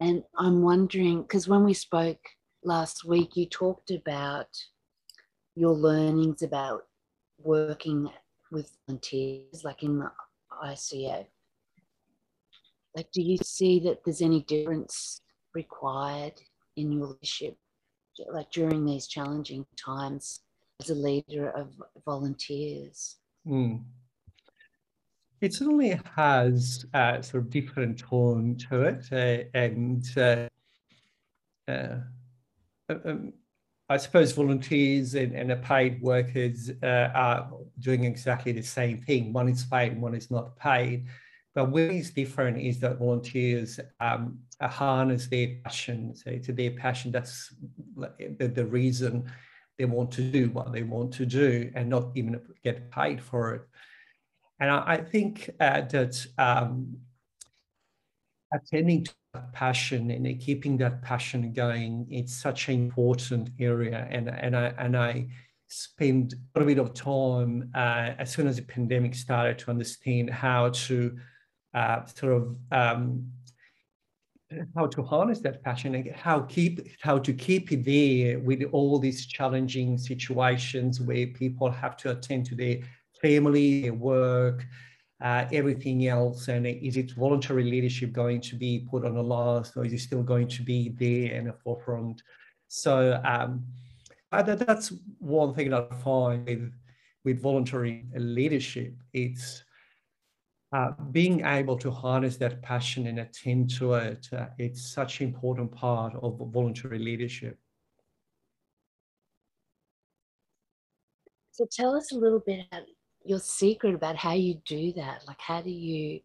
And 0.00 0.22
I'm 0.36 0.62
wondering, 0.62 1.22
because 1.22 1.48
when 1.48 1.64
we 1.64 1.74
spoke 1.74 2.20
last 2.62 3.04
week, 3.04 3.36
you 3.36 3.46
talked 3.46 3.90
about 3.90 4.48
your 5.56 5.72
learnings 5.72 6.42
about 6.42 6.82
working 7.42 8.08
with 8.52 8.70
volunteers, 8.86 9.64
like 9.64 9.82
in 9.82 9.98
the 9.98 10.10
ICF. 10.64 11.26
Like, 12.96 13.10
do 13.12 13.22
you 13.22 13.36
see 13.38 13.80
that 13.80 14.04
there's 14.04 14.22
any 14.22 14.42
difference 14.42 15.20
required 15.54 16.34
in 16.76 16.92
your 16.92 17.08
leadership, 17.08 17.56
like 18.30 18.50
during 18.50 18.84
these 18.84 19.08
challenging 19.08 19.66
times 19.76 20.40
as 20.80 20.90
a 20.90 20.94
leader 20.94 21.50
of 21.50 21.72
volunteers? 22.04 23.16
Mm 23.46 23.82
it 25.40 25.54
certainly 25.54 26.00
has 26.16 26.84
a 26.94 27.22
sort 27.22 27.44
of 27.44 27.50
different 27.50 27.98
tone 27.98 28.56
to 28.68 28.82
it, 28.82 29.04
uh, 29.12 29.58
and 29.58 30.04
uh, 30.16 30.48
uh, 31.70 31.98
um, 32.88 33.32
I 33.90 33.96
suppose 33.96 34.32
volunteers 34.32 35.14
and, 35.14 35.32
and 35.34 35.62
paid 35.62 36.02
workers 36.02 36.70
uh, 36.82 37.10
are 37.14 37.50
doing 37.78 38.04
exactly 38.04 38.52
the 38.52 38.62
same 38.62 38.98
thing. 38.98 39.32
One 39.32 39.48
is 39.48 39.64
paid, 39.64 39.98
one 39.98 40.14
is 40.14 40.30
not 40.30 40.56
paid. 40.58 41.06
But 41.54 41.70
what 41.70 41.82
is 41.82 42.10
different 42.10 42.58
is 42.58 42.78
that 42.80 42.98
volunteers 42.98 43.80
um, 43.98 44.38
harness 44.60 45.26
their 45.26 45.56
passion. 45.64 46.14
So 46.14 46.36
to 46.38 46.52
their 46.52 46.72
passion, 46.72 47.10
that's 47.10 47.54
the, 47.96 48.48
the 48.48 48.66
reason 48.66 49.24
they 49.78 49.86
want 49.86 50.10
to 50.12 50.30
do 50.30 50.50
what 50.50 50.72
they 50.72 50.82
want 50.82 51.12
to 51.14 51.26
do 51.26 51.70
and 51.74 51.88
not 51.88 52.10
even 52.14 52.40
get 52.62 52.90
paid 52.90 53.22
for 53.22 53.54
it. 53.54 53.62
And 54.60 54.70
I, 54.70 54.84
I 54.86 54.96
think 54.98 55.50
uh, 55.60 55.82
that 55.82 56.26
um, 56.36 56.96
attending 58.52 59.04
to 59.04 59.14
that 59.34 59.52
passion 59.52 60.10
and 60.10 60.40
keeping 60.40 60.76
that 60.78 61.02
passion 61.02 61.52
going, 61.52 62.06
it's 62.10 62.34
such 62.34 62.68
an 62.68 62.74
important 62.74 63.50
area. 63.58 64.08
And, 64.10 64.28
and, 64.28 64.56
I, 64.56 64.74
and 64.78 64.96
I 64.96 65.28
spent 65.68 66.34
a 66.54 66.64
bit 66.64 66.78
of 66.78 66.94
time 66.94 67.70
uh, 67.74 68.12
as 68.18 68.32
soon 68.32 68.46
as 68.46 68.56
the 68.56 68.62
pandemic 68.62 69.14
started 69.14 69.58
to 69.58 69.70
understand 69.70 70.30
how 70.30 70.70
to 70.70 71.16
uh, 71.74 72.04
sort 72.06 72.32
of 72.32 72.56
um, 72.72 73.30
how 74.74 74.86
to 74.86 75.02
harness 75.02 75.40
that 75.40 75.62
passion 75.62 75.94
and 75.94 76.10
how 76.12 76.40
keep 76.40 76.88
how 77.02 77.18
to 77.18 77.32
keep 77.34 77.70
it 77.70 77.84
there 77.84 78.38
with 78.38 78.62
all 78.72 78.98
these 78.98 79.26
challenging 79.26 79.98
situations 79.98 81.00
where 81.00 81.26
people 81.26 81.70
have 81.70 81.96
to 81.98 82.10
attend 82.10 82.46
to 82.46 82.54
their 82.54 82.78
family, 83.20 83.82
their 83.82 83.94
work, 83.94 84.66
uh, 85.22 85.46
everything 85.52 86.06
else? 86.06 86.48
And 86.48 86.66
is 86.66 86.96
it 86.96 87.12
voluntary 87.12 87.64
leadership 87.64 88.12
going 88.12 88.40
to 88.42 88.56
be 88.56 88.86
put 88.90 89.04
on 89.04 89.14
the 89.14 89.22
last, 89.22 89.76
or 89.76 89.84
is 89.84 89.92
it 89.92 90.00
still 90.00 90.22
going 90.22 90.48
to 90.48 90.62
be 90.62 90.90
there 90.90 91.34
in 91.34 91.44
the 91.46 91.52
forefront? 91.52 92.22
So 92.68 93.20
um, 93.24 93.64
that's 94.30 94.92
one 95.18 95.54
thing 95.54 95.70
that 95.70 95.88
I 95.90 95.94
find 95.96 96.46
with, 96.46 96.72
with 97.24 97.42
voluntary 97.42 98.04
leadership. 98.14 98.94
It's 99.12 99.64
uh, 100.72 100.90
being 101.12 101.44
able 101.46 101.78
to 101.78 101.90
harness 101.90 102.36
that 102.36 102.60
passion 102.62 103.06
and 103.06 103.20
attend 103.20 103.70
to 103.70 103.94
it. 103.94 104.28
Uh, 104.32 104.46
it's 104.58 104.92
such 104.92 105.20
an 105.20 105.28
important 105.28 105.72
part 105.72 106.14
of 106.22 106.38
voluntary 106.52 106.98
leadership. 106.98 107.58
So 111.52 111.66
tell 111.72 111.96
us 111.96 112.12
a 112.12 112.16
little 112.16 112.42
bit 112.46 112.66
your 113.28 113.38
secret 113.38 113.94
about 113.94 114.16
how 114.16 114.32
you 114.32 114.54
do 114.64 114.92
that. 114.94 115.24
Like, 115.26 115.40
how 115.40 115.60
do 115.60 115.70
you 115.70 116.20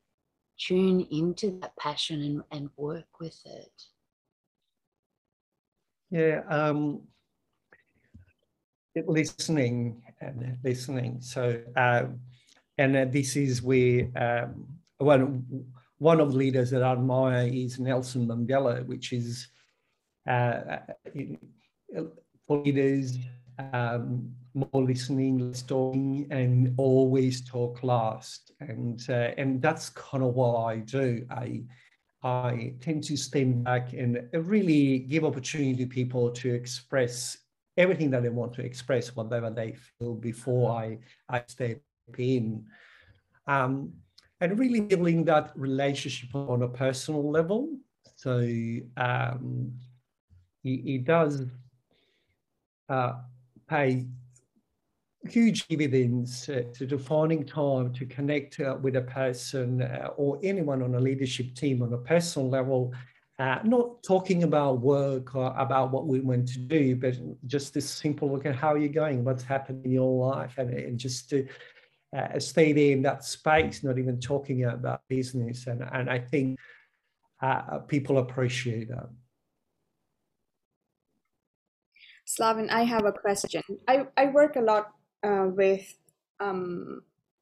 tune 0.57 1.05
into 1.12 1.60
that 1.60 1.75
passion 1.77 2.22
and, 2.22 2.43
and 2.51 2.69
work 2.77 3.19
with 3.19 3.38
it? 3.45 3.83
Yeah, 6.10 6.43
um, 6.48 7.01
listening 8.95 10.01
and 10.22 10.57
listening. 10.63 11.19
So, 11.22 11.60
um, 11.75 12.19
and 12.77 12.95
uh, 12.95 13.05
this 13.05 13.36
is 13.36 13.62
where 13.62 14.07
um, 14.15 14.67
one 14.98 15.65
one 15.98 16.19
of 16.19 16.31
the 16.31 16.38
leaders 16.38 16.69
that 16.72 16.83
I 16.83 16.91
admire 16.93 17.48
is 17.48 17.79
Nelson 17.79 18.27
Mandela, 18.27 18.86
which 18.86 19.13
is 19.13 19.48
uh, 20.27 20.31
uh 20.31 22.03
for 22.48 22.63
leaders 22.63 23.17
um, 23.74 24.31
more 24.53 24.83
listening, 24.83 25.39
less 25.39 25.62
talking, 25.62 26.27
and 26.31 26.74
always 26.77 27.41
talk 27.41 27.83
last. 27.83 28.51
And 28.60 29.03
uh, 29.10 29.31
and 29.38 29.62
that's 29.62 29.89
kind 29.89 30.24
of 30.24 30.33
what 30.33 30.63
I 30.65 30.77
do. 30.77 31.25
I 31.29 31.63
I 32.24 32.74
tend 32.79 33.03
to 33.05 33.17
stand 33.17 33.63
back 33.63 33.93
and 33.93 34.27
really 34.33 35.00
give 35.00 35.25
opportunity 35.25 35.75
to 35.83 35.86
people 35.86 36.31
to 36.31 36.53
express 36.53 37.38
everything 37.75 38.12
that 38.12 38.24
they 38.24 38.29
want 38.29 38.53
to 38.53 38.63
express, 38.63 39.15
whatever 39.15 39.50
they 39.50 39.74
feel 39.74 40.15
before 40.15 40.72
I 40.72 41.00
I 41.29 41.43
step 41.48 41.81
in. 42.17 42.65
Um, 43.48 43.93
and 44.39 44.60
really 44.60 44.81
building 44.81 45.24
that 45.25 45.51
relationship 45.55 46.36
on 46.36 46.63
a 46.63 46.67
personal 46.67 47.29
level. 47.31 47.77
So 48.15 48.39
um, 48.98 49.72
it, 50.63 50.69
it 50.86 51.05
does 51.05 51.45
uh, 52.89 53.13
pay 53.67 54.05
huge 55.25 55.67
dividends 55.67 56.50
uh, 56.50 56.63
to 56.74 56.86
defining 56.86 57.46
time 57.46 57.93
to 57.93 58.05
connect 58.05 58.60
uh, 58.60 58.77
with 58.82 58.96
a 58.98 59.01
person 59.01 59.82
uh, 59.82 60.10
or 60.17 60.39
anyone 60.43 60.82
on 60.82 60.96
a 60.96 61.00
leadership 61.00 61.55
team 61.55 61.82
on 61.82 61.93
a 61.93 61.98
personal 61.98 62.50
level, 62.50 62.93
uh, 63.39 63.60
not 63.63 64.03
talking 64.03 64.43
about 64.43 64.79
work 64.82 65.36
or 65.36 65.53
about 65.58 65.91
what 65.91 66.08
we 66.08 66.20
want 66.20 66.48
to 66.48 66.60
do, 66.60 66.96
but 66.96 67.15
just 67.48 67.74
this 67.74 67.89
simple 67.89 68.32
look 68.32 68.46
at 68.46 68.55
how 68.55 68.74
are 68.74 68.77
you 68.77 68.89
going, 68.89 69.24
what's 69.24 69.43
happened 69.43 69.84
in 69.86 69.91
your 69.91 70.29
life, 70.29 70.55
and, 70.58 70.74
and 70.74 71.00
just 71.00 71.29
to 71.29 71.48
uh, 72.15 72.38
stay 72.38 72.74
there 72.74 72.91
in 72.91 73.01
that 73.01 73.24
space, 73.24 73.84
not 73.84 73.98
even 73.98 74.20
talking 74.20 74.65
about 74.65 75.01
business. 75.08 75.67
And, 75.67 75.84
and 75.93 76.10
I 76.10 76.20
think 76.20 76.60
uh, 77.41 77.79
people 77.79 78.20
appreciate 78.20 78.89
that. 78.89 79.10
Slaven, 82.34 82.70
I 82.70 82.84
have 82.84 83.06
a 83.06 83.12
question. 83.12 83.62
I, 83.88 84.08
I 84.18 84.28
work 84.28 84.56
a 84.56 84.62
lot 84.62 84.94
uh, 85.24 85.48
with 85.48 85.98
um, 86.40 87.02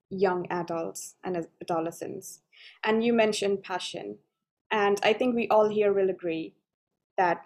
young 0.09 0.47
adults 0.49 1.15
and 1.23 1.47
adolescents, 1.61 2.41
and 2.83 3.03
you 3.03 3.13
mentioned 3.13 3.63
passion. 3.63 4.17
And 4.69 4.99
I 5.03 5.13
think 5.13 5.35
we 5.35 5.47
all 5.47 5.69
here 5.69 5.93
will 5.93 6.09
agree 6.09 6.55
that 7.17 7.45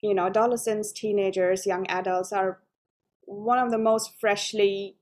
you 0.00 0.14
know 0.14 0.26
adolescents, 0.26 0.92
teenagers, 0.92 1.66
young 1.66 1.86
adults 1.88 2.32
are 2.32 2.60
one 3.22 3.58
of 3.58 3.70
the 3.70 3.78
most 3.78 4.18
freshly 4.20 4.96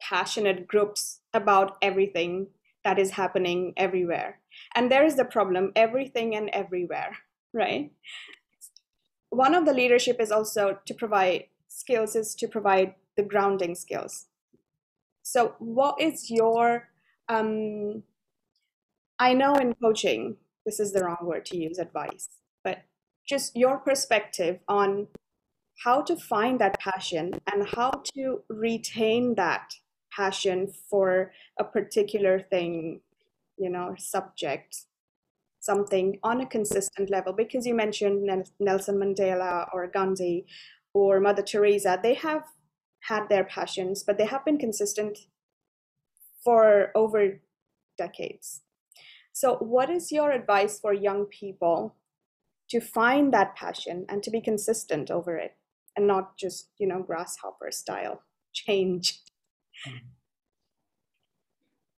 passionate 0.00 0.66
groups 0.66 1.20
about 1.32 1.76
everything 1.80 2.48
that 2.84 2.98
is 2.98 3.12
happening 3.12 3.72
everywhere. 3.76 4.40
And 4.74 4.90
there 4.90 5.04
is 5.04 5.16
the 5.16 5.24
problem 5.24 5.72
everything 5.76 6.34
and 6.34 6.50
everywhere, 6.50 7.16
right? 7.52 7.92
One 9.32 9.54
of 9.54 9.64
the 9.64 9.72
leadership 9.72 10.20
is 10.20 10.30
also 10.30 10.78
to 10.84 10.94
provide 10.94 11.44
skills 11.66 12.14
is 12.14 12.34
to 12.34 12.46
provide 12.46 12.94
the 13.16 13.22
grounding 13.22 13.74
skills. 13.74 14.26
So, 15.22 15.54
what 15.58 15.98
is 16.00 16.30
your, 16.30 16.88
um, 17.28 18.02
I 19.18 19.32
know 19.32 19.54
in 19.54 19.74
coaching, 19.74 20.36
this 20.66 20.78
is 20.78 20.92
the 20.92 21.02
wrong 21.02 21.22
word 21.22 21.46
to 21.46 21.56
use 21.56 21.78
advice, 21.78 22.28
but 22.62 22.82
just 23.26 23.56
your 23.56 23.78
perspective 23.78 24.58
on 24.68 25.06
how 25.82 26.02
to 26.02 26.14
find 26.14 26.60
that 26.60 26.78
passion 26.78 27.32
and 27.50 27.66
how 27.66 28.02
to 28.14 28.42
retain 28.50 29.34
that 29.36 29.72
passion 30.14 30.70
for 30.90 31.32
a 31.58 31.64
particular 31.64 32.38
thing, 32.38 33.00
you 33.56 33.70
know, 33.70 33.94
subject, 33.96 34.82
something 35.62 36.18
on 36.24 36.40
a 36.40 36.46
consistent 36.46 37.08
level. 37.08 37.32
Because 37.32 37.66
you 37.66 37.74
mentioned 37.74 38.28
Nelson 38.60 38.96
Mandela 38.96 39.68
or 39.72 39.86
Gandhi 39.86 40.44
or 40.92 41.20
Mother 41.20 41.42
Teresa, 41.42 41.98
they 42.02 42.14
have 42.14 42.42
had 43.00 43.28
their 43.28 43.44
passions, 43.44 44.02
but 44.02 44.18
they 44.18 44.26
have 44.26 44.44
been 44.44 44.58
consistent 44.58 45.18
for 46.44 46.90
over 46.94 47.40
decades. 47.96 48.62
So, 49.32 49.56
what 49.56 49.88
is 49.88 50.12
your 50.12 50.32
advice 50.32 50.78
for 50.80 50.92
young 50.92 51.26
people 51.26 51.94
to 52.68 52.80
find 52.80 53.32
that 53.32 53.54
passion 53.54 54.04
and 54.08 54.22
to 54.24 54.30
be 54.30 54.40
consistent 54.40 55.10
over 55.10 55.36
it 55.36 55.56
and 55.96 56.06
not 56.06 56.36
just, 56.36 56.68
you 56.78 56.86
know, 56.86 57.02
grasshopper 57.02 57.70
style 57.70 58.22
change? 58.52 59.20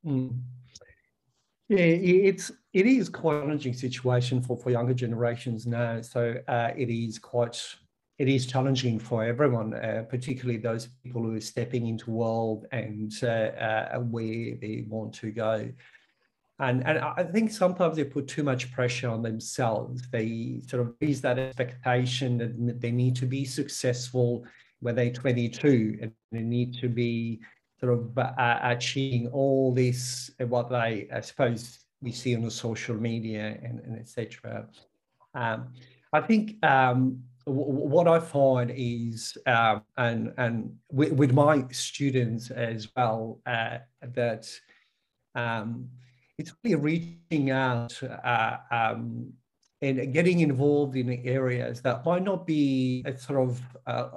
Mm. 0.06 0.42
Yeah, 1.68 1.78
it's 1.78 2.52
it 2.74 2.86
is 2.86 3.08
quite 3.08 3.36
a 3.36 3.40
challenging 3.40 3.72
situation 3.72 4.42
for, 4.42 4.56
for 4.58 4.70
younger 4.70 4.92
generations 4.92 5.66
now. 5.66 6.02
So 6.02 6.34
uh, 6.46 6.70
it 6.76 6.90
is 6.90 7.18
quite 7.18 7.58
it 8.18 8.28
is 8.28 8.46
challenging 8.46 8.98
for 8.98 9.24
everyone, 9.24 9.74
uh, 9.74 10.04
particularly 10.08 10.58
those 10.58 10.88
people 11.02 11.22
who 11.22 11.34
are 11.34 11.40
stepping 11.40 11.86
into 11.86 12.10
world 12.10 12.66
and 12.70 13.12
uh, 13.22 13.26
uh, 13.26 13.98
where 13.98 14.56
they 14.60 14.84
want 14.88 15.14
to 15.14 15.30
go. 15.30 15.68
And, 16.60 16.86
and 16.86 16.98
I 17.00 17.24
think 17.24 17.50
sometimes 17.50 17.96
they 17.96 18.04
put 18.04 18.28
too 18.28 18.44
much 18.44 18.70
pressure 18.70 19.08
on 19.08 19.22
themselves. 19.22 20.02
They 20.12 20.60
sort 20.68 20.82
of 20.82 20.94
raise 21.00 21.20
that 21.22 21.38
expectation 21.38 22.38
that 22.66 22.80
they 22.80 22.92
need 22.92 23.16
to 23.16 23.26
be 23.26 23.44
successful 23.44 24.44
when 24.78 24.94
they're 24.94 25.10
22 25.10 25.98
and 26.00 26.12
they 26.30 26.42
need 26.42 26.74
to 26.74 26.88
be 26.88 27.40
sort 27.84 27.98
of 27.98 28.18
uh, 28.18 28.58
achieving 28.62 29.28
all 29.28 29.72
this, 29.72 30.30
what 30.38 30.70
they, 30.70 31.06
I 31.12 31.20
suppose, 31.20 31.80
we 32.00 32.12
see 32.12 32.34
on 32.34 32.42
the 32.42 32.50
social 32.50 32.94
media 32.94 33.58
and, 33.62 33.80
and 33.80 33.98
etc. 33.98 34.66
Um, 35.34 35.68
I 36.12 36.20
think 36.20 36.64
um, 36.64 37.22
what 37.44 38.08
I 38.08 38.20
find 38.20 38.72
is, 38.74 39.36
uh, 39.46 39.80
and 39.98 40.32
and 40.38 40.76
with, 40.90 41.12
with, 41.12 41.32
my 41.32 41.64
students 41.70 42.50
as 42.50 42.88
well, 42.96 43.40
uh, 43.46 43.78
that 44.14 44.48
um, 45.34 45.88
it's 46.38 46.52
really 46.62 46.76
reaching 46.76 47.50
out 47.50 48.00
uh, 48.02 48.56
um, 48.70 49.32
and 49.82 50.12
getting 50.14 50.40
involved 50.40 50.96
in 50.96 51.10
areas 51.26 51.82
that 51.82 52.06
might 52.06 52.22
not 52.22 52.46
be 52.46 53.02
a 53.04 53.18
sort 53.18 53.48
of 53.48 53.60
uh, 53.86 54.08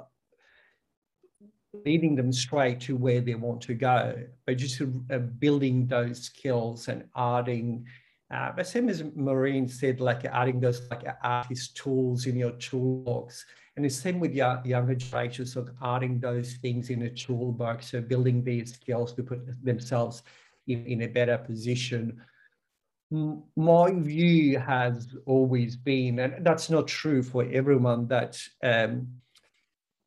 leading 1.84 2.14
them 2.14 2.32
straight 2.32 2.80
to 2.80 2.96
where 2.96 3.20
they 3.20 3.34
want 3.34 3.60
to 3.62 3.74
go, 3.74 4.14
but 4.46 4.56
just 4.56 4.80
uh, 4.80 5.18
building 5.18 5.86
those 5.86 6.24
skills 6.24 6.88
and 6.88 7.04
adding 7.16 7.86
uh, 8.30 8.62
same 8.62 8.88
as 8.90 9.02
Maureen 9.14 9.66
said, 9.66 10.00
like 10.00 10.24
adding 10.26 10.60
those 10.60 10.82
like 10.90 11.04
artist 11.22 11.76
tools 11.76 12.26
in 12.26 12.36
your 12.36 12.50
toolbox. 12.52 13.44
And 13.76 13.84
the 13.84 13.88
same 13.88 14.20
with 14.20 14.34
your 14.34 14.60
younger 14.64 14.94
generations 14.94 15.56
of 15.56 15.70
adding 15.82 16.20
those 16.20 16.54
things 16.54 16.90
in 16.90 17.02
a 17.02 17.10
toolbox, 17.10 17.92
so 17.92 18.00
building 18.00 18.44
these 18.44 18.74
skills 18.74 19.14
to 19.14 19.22
put 19.22 19.40
themselves 19.64 20.22
in, 20.66 20.84
in 20.84 21.02
a 21.02 21.06
better 21.06 21.38
position. 21.38 22.20
My 23.10 23.92
view 23.92 24.58
has 24.58 25.16
always 25.24 25.76
been, 25.76 26.18
and 26.18 26.44
that's 26.44 26.68
not 26.68 26.86
true 26.86 27.22
for 27.22 27.46
everyone, 27.50 28.08
that 28.08 28.38
um, 28.62 29.08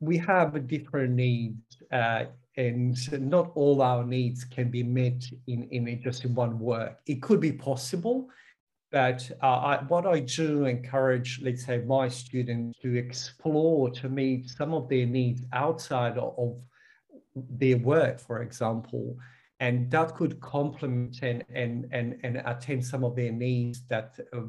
we 0.01 0.17
have 0.17 0.67
different 0.67 1.13
needs 1.13 1.61
uh, 1.93 2.25
and 2.57 2.97
not 3.29 3.51
all 3.55 3.81
our 3.81 4.03
needs 4.03 4.43
can 4.43 4.69
be 4.69 4.83
met 4.83 5.23
in, 5.47 5.69
in 5.71 6.01
just 6.03 6.25
in 6.25 6.35
one 6.35 6.59
work. 6.59 6.99
It 7.05 7.21
could 7.21 7.39
be 7.39 7.53
possible, 7.53 8.27
but 8.91 9.29
uh, 9.41 9.45
I, 9.45 9.83
what 9.87 10.05
I 10.05 10.19
do 10.19 10.65
encourage, 10.65 11.39
let's 11.41 11.65
say, 11.65 11.77
my 11.79 12.09
students 12.09 12.77
to 12.81 12.97
explore 12.97 13.89
to 13.91 14.09
meet 14.09 14.49
some 14.49 14.73
of 14.73 14.89
their 14.89 15.05
needs 15.05 15.43
outside 15.53 16.17
of 16.17 16.59
their 17.35 17.77
work, 17.77 18.19
for 18.19 18.41
example, 18.41 19.15
and 19.61 19.89
that 19.91 20.15
could 20.15 20.41
complement 20.41 21.21
and 21.21 21.45
and 21.53 21.87
and, 21.91 22.17
and 22.23 22.41
attend 22.45 22.83
some 22.85 23.05
of 23.05 23.15
their 23.15 23.31
needs 23.31 23.83
that 23.87 24.19
uh, 24.33 24.41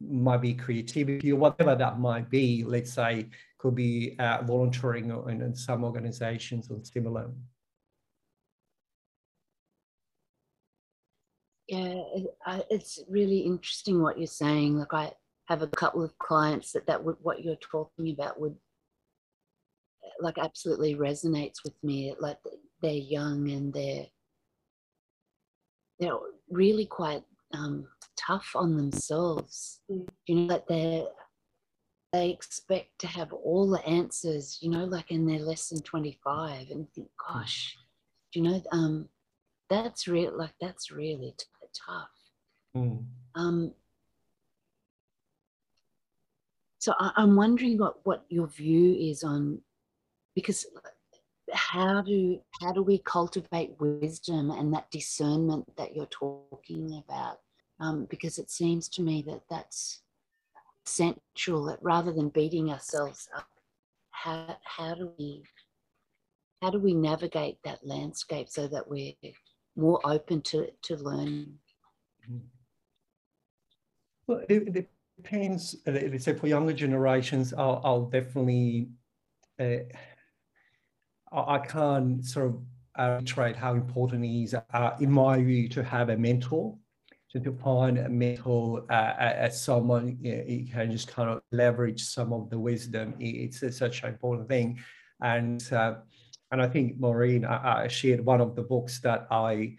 might 0.00 0.42
be 0.42 0.54
creativity 0.54 1.32
or 1.32 1.36
whatever 1.36 1.74
that 1.74 1.98
might 1.98 2.30
be. 2.30 2.62
Let's 2.62 2.92
say 2.92 3.26
could 3.64 3.74
be 3.74 4.14
uh, 4.18 4.42
volunteering 4.42 5.10
in, 5.26 5.40
in 5.40 5.54
some 5.54 5.84
organizations 5.84 6.70
or 6.70 6.78
similar. 6.82 7.30
Yeah, 11.66 11.94
it's 12.68 12.98
really 13.08 13.38
interesting 13.38 14.02
what 14.02 14.18
you're 14.18 14.26
saying. 14.26 14.76
Like 14.76 14.92
I 14.92 15.12
have 15.48 15.62
a 15.62 15.66
couple 15.68 16.04
of 16.04 16.16
clients 16.18 16.72
that 16.72 16.86
that 16.88 17.02
would 17.02 17.16
what 17.22 17.42
you're 17.42 17.56
talking 17.56 18.10
about 18.10 18.38
would 18.38 18.54
like 20.20 20.36
absolutely 20.36 20.94
resonates 20.94 21.64
with 21.64 21.74
me. 21.82 22.14
Like 22.20 22.36
they're 22.82 22.92
young 22.92 23.50
and 23.50 23.72
they're 23.72 24.04
they're 25.98 26.18
really 26.50 26.84
quite 26.84 27.22
um, 27.54 27.86
tough 28.14 28.50
on 28.54 28.76
themselves. 28.76 29.80
Mm. 29.90 30.06
You 30.26 30.34
know, 30.34 30.46
that 30.48 30.68
they're 30.68 31.06
they 32.14 32.30
expect 32.30 32.96
to 33.00 33.08
have 33.08 33.32
all 33.32 33.68
the 33.68 33.84
answers, 33.84 34.58
you 34.60 34.70
know, 34.70 34.84
like 34.84 35.10
in 35.10 35.26
their 35.26 35.40
lesson 35.40 35.82
25 35.82 36.70
and 36.70 36.88
think, 36.92 37.08
gosh, 37.28 37.76
do 38.32 38.38
you 38.38 38.48
know, 38.48 38.62
um, 38.70 39.08
that's 39.68 40.06
real, 40.06 40.38
like 40.38 40.54
that's 40.60 40.92
really 40.92 41.34
t- 41.36 41.46
tough. 41.84 42.10
Mm. 42.76 43.04
Um, 43.34 43.72
so 46.78 46.94
I, 47.00 47.10
I'm 47.16 47.34
wondering 47.34 47.78
what, 47.78 47.96
what 48.06 48.24
your 48.28 48.46
view 48.46 48.94
is 48.94 49.24
on, 49.24 49.60
because 50.36 50.66
how 51.52 52.00
do 52.00 52.38
how 52.60 52.72
do 52.72 52.82
we 52.82 52.98
cultivate 52.98 53.74
wisdom 53.80 54.52
and 54.52 54.72
that 54.72 54.90
discernment 54.92 55.76
that 55.76 55.96
you're 55.96 56.06
talking 56.06 57.02
about? 57.04 57.40
Um, 57.80 58.06
because 58.08 58.38
it 58.38 58.50
seems 58.52 58.88
to 58.90 59.02
me 59.02 59.24
that 59.26 59.42
that's 59.50 60.02
essential 60.86 61.64
that 61.64 61.78
rather 61.82 62.12
than 62.12 62.28
beating 62.28 62.70
ourselves 62.70 63.28
up, 63.36 63.48
how, 64.10 64.56
how 64.64 64.94
do 64.94 65.12
we 65.18 65.42
how 66.62 66.70
do 66.70 66.78
we 66.78 66.94
navigate 66.94 67.58
that 67.62 67.86
landscape 67.86 68.48
so 68.48 68.66
that 68.66 68.88
we're 68.88 69.12
more 69.76 70.00
open 70.02 70.40
to, 70.40 70.66
to 70.82 70.96
learning? 70.96 71.52
Well, 74.26 74.40
it, 74.48 74.74
it 74.74 74.90
depends. 75.16 75.76
Uh, 75.86 76.16
say 76.18 76.32
for 76.32 76.46
younger 76.46 76.72
generations, 76.72 77.52
I'll, 77.52 77.82
I'll 77.84 78.06
definitely, 78.06 78.88
uh, 79.60 79.84
I, 81.30 81.58
can't 81.58 82.24
sort 82.24 82.46
of 82.46 82.62
reiterate 82.98 83.56
how 83.56 83.74
important 83.74 84.24
it 84.24 84.42
is, 84.42 84.54
uh, 84.54 84.90
in 85.00 85.10
my 85.10 85.42
view, 85.42 85.68
to 85.68 85.84
have 85.84 86.08
a 86.08 86.16
mentor 86.16 86.78
to 87.42 87.52
find 87.52 87.98
a 87.98 88.08
uh, 88.90 89.14
as 89.18 89.60
someone 89.60 90.16
you, 90.20 90.36
know, 90.36 90.72
can 90.72 90.90
just 90.90 91.08
kind 91.08 91.30
of 91.30 91.42
leverage 91.50 92.02
some 92.02 92.32
of 92.32 92.48
the 92.50 92.58
wisdom. 92.58 93.14
It's, 93.18 93.62
such 93.76 94.02
an 94.02 94.10
important 94.10 94.48
thing, 94.48 94.78
and 95.20 95.62
uh, 95.72 95.94
and 96.52 96.62
I 96.62 96.68
think 96.68 96.98
Maureen, 97.00 97.44
I, 97.44 97.84
I, 97.84 97.88
shared 97.88 98.24
one 98.24 98.40
of 98.40 98.54
the 98.54 98.62
books 98.62 99.00
that 99.00 99.26
I 99.30 99.76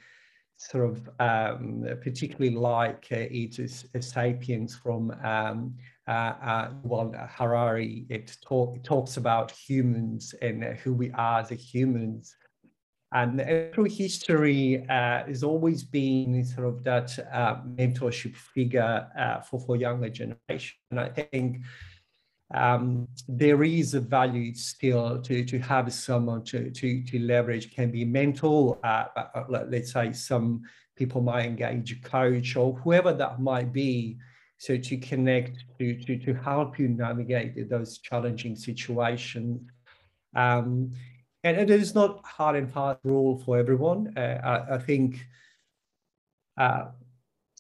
sort 0.58 0.90
of 0.90 1.10
um, 1.20 1.88
particularly 2.02 2.56
like. 2.56 3.08
Uh, 3.12 3.28
it 3.32 3.60
is 3.60 3.86
*Sapiens* 4.00 4.76
from 4.76 5.12
um, 5.24 5.76
uh, 6.08 6.12
uh, 6.12 6.70
well, 6.84 7.14
Harari. 7.30 8.06
It, 8.10 8.36
talk, 8.46 8.76
it 8.76 8.84
talks 8.84 9.16
about 9.16 9.52
humans 9.52 10.36
and 10.42 10.64
who 10.64 10.94
we 10.94 11.12
are 11.12 11.40
as 11.40 11.50
humans 11.52 12.36
and 13.16 13.72
through 13.74 13.86
history 13.86 14.86
uh, 14.90 15.24
has 15.26 15.42
always 15.42 15.84
been 15.84 16.44
sort 16.44 16.68
of 16.68 16.84
that 16.84 17.18
uh, 17.32 17.56
mentorship 17.62 18.36
figure 18.36 19.08
uh, 19.18 19.40
for, 19.40 19.58
for 19.62 19.78
younger 19.78 20.10
generation. 20.10 20.76
And 20.92 21.00
I 21.00 21.08
think 21.08 21.62
um, 22.54 23.08
there 23.30 23.64
is 23.64 23.94
a 23.94 24.02
value 24.02 24.54
still 24.54 25.22
to, 25.22 25.46
to 25.46 25.60
have 25.60 25.94
someone 25.94 26.44
to, 26.44 26.70
to, 26.72 27.04
to 27.04 27.20
leverage, 27.20 27.74
can 27.74 27.90
be 27.90 28.04
mentor, 28.04 28.78
uh, 28.84 29.06
uh, 29.16 29.44
let's 29.50 29.94
say 29.94 30.12
some 30.12 30.64
people 30.98 31.22
might 31.22 31.46
engage 31.46 31.94
a 31.94 32.02
coach 32.02 32.58
or 32.58 32.74
whoever 32.74 33.14
that 33.14 33.40
might 33.40 33.72
be, 33.72 34.18
so 34.58 34.76
to 34.76 34.98
connect, 34.98 35.64
to, 35.80 35.96
to, 36.04 36.18
to 36.18 36.34
help 36.34 36.78
you 36.78 36.90
navigate 36.90 37.70
those 37.70 37.98
challenging 38.00 38.58
situations. 38.58 39.62
Um, 40.36 40.92
and 41.46 41.58
it 41.58 41.70
is 41.70 41.94
not 41.94 42.26
hard 42.26 42.56
and 42.56 42.74
fast 42.74 43.00
rule 43.04 43.38
for 43.38 43.56
everyone. 43.60 44.12
Uh, 44.18 44.40
I, 44.44 44.76
I, 44.76 44.78
think 44.80 45.24
uh, 46.58 46.86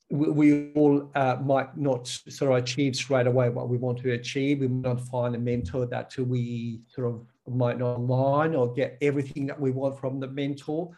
we, 0.10 0.30
we, 0.32 0.72
all 0.74 1.12
uh, 1.14 1.38
might 1.44 1.78
not 1.78 2.08
sort 2.08 2.52
of 2.52 2.58
achieve 2.58 2.96
straight 2.96 3.28
away 3.28 3.50
what 3.50 3.70
we 3.70 3.78
want 3.78 4.00
to 4.00 4.14
achieve. 4.14 4.62
We 4.62 4.68
might 4.68 4.96
not 4.96 5.02
find 5.02 5.36
a 5.36 5.38
mentor 5.38 5.86
that 5.86 6.18
we 6.18 6.82
sort 6.88 7.14
of 7.14 7.28
might 7.48 7.78
not 7.78 7.98
align 7.98 8.56
or 8.56 8.74
get 8.74 8.98
everything 9.02 9.46
that 9.46 9.62
we 9.62 9.70
want 9.70 10.00
from 10.00 10.20
the 10.20 10.30
mentor. 10.30 10.90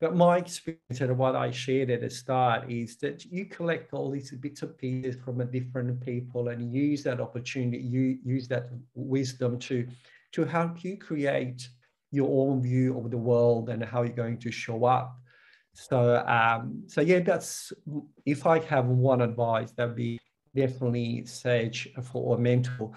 But 0.00 0.14
my 0.14 0.36
experience 0.36 1.00
and 1.00 1.18
what 1.18 1.34
I 1.34 1.50
shared 1.50 1.90
at 1.90 2.02
the 2.02 2.10
start 2.10 2.70
is 2.70 2.96
that 2.98 3.24
you 3.24 3.46
collect 3.46 3.92
all 3.92 4.08
these 4.08 4.30
bits 4.30 4.62
of 4.62 4.78
pieces 4.78 5.16
from 5.24 5.44
different 5.50 6.00
people 6.00 6.48
and 6.48 6.72
use 6.72 7.02
that 7.02 7.20
opportunity, 7.20 7.78
you 7.78 8.18
use 8.24 8.46
that 8.48 8.68
wisdom 8.94 9.58
to, 9.60 9.88
to 10.30 10.44
help 10.44 10.84
you 10.84 10.96
create 10.96 11.68
your 12.10 12.48
own 12.48 12.62
view 12.62 12.98
of 12.98 13.10
the 13.10 13.18
world 13.18 13.68
and 13.68 13.82
how 13.82 14.02
you're 14.02 14.14
going 14.14 14.38
to 14.38 14.50
show 14.50 14.84
up. 14.84 15.18
So, 15.74 16.24
um, 16.26 16.84
so 16.86 17.00
yeah, 17.00 17.20
that's 17.20 17.72
if 18.24 18.46
I 18.46 18.60
have 18.60 18.86
one 18.86 19.20
advice, 19.20 19.72
that'd 19.72 19.94
be 19.94 20.18
definitely 20.54 21.26
search 21.26 21.88
for 22.02 22.36
a 22.36 22.38
mentor 22.38 22.92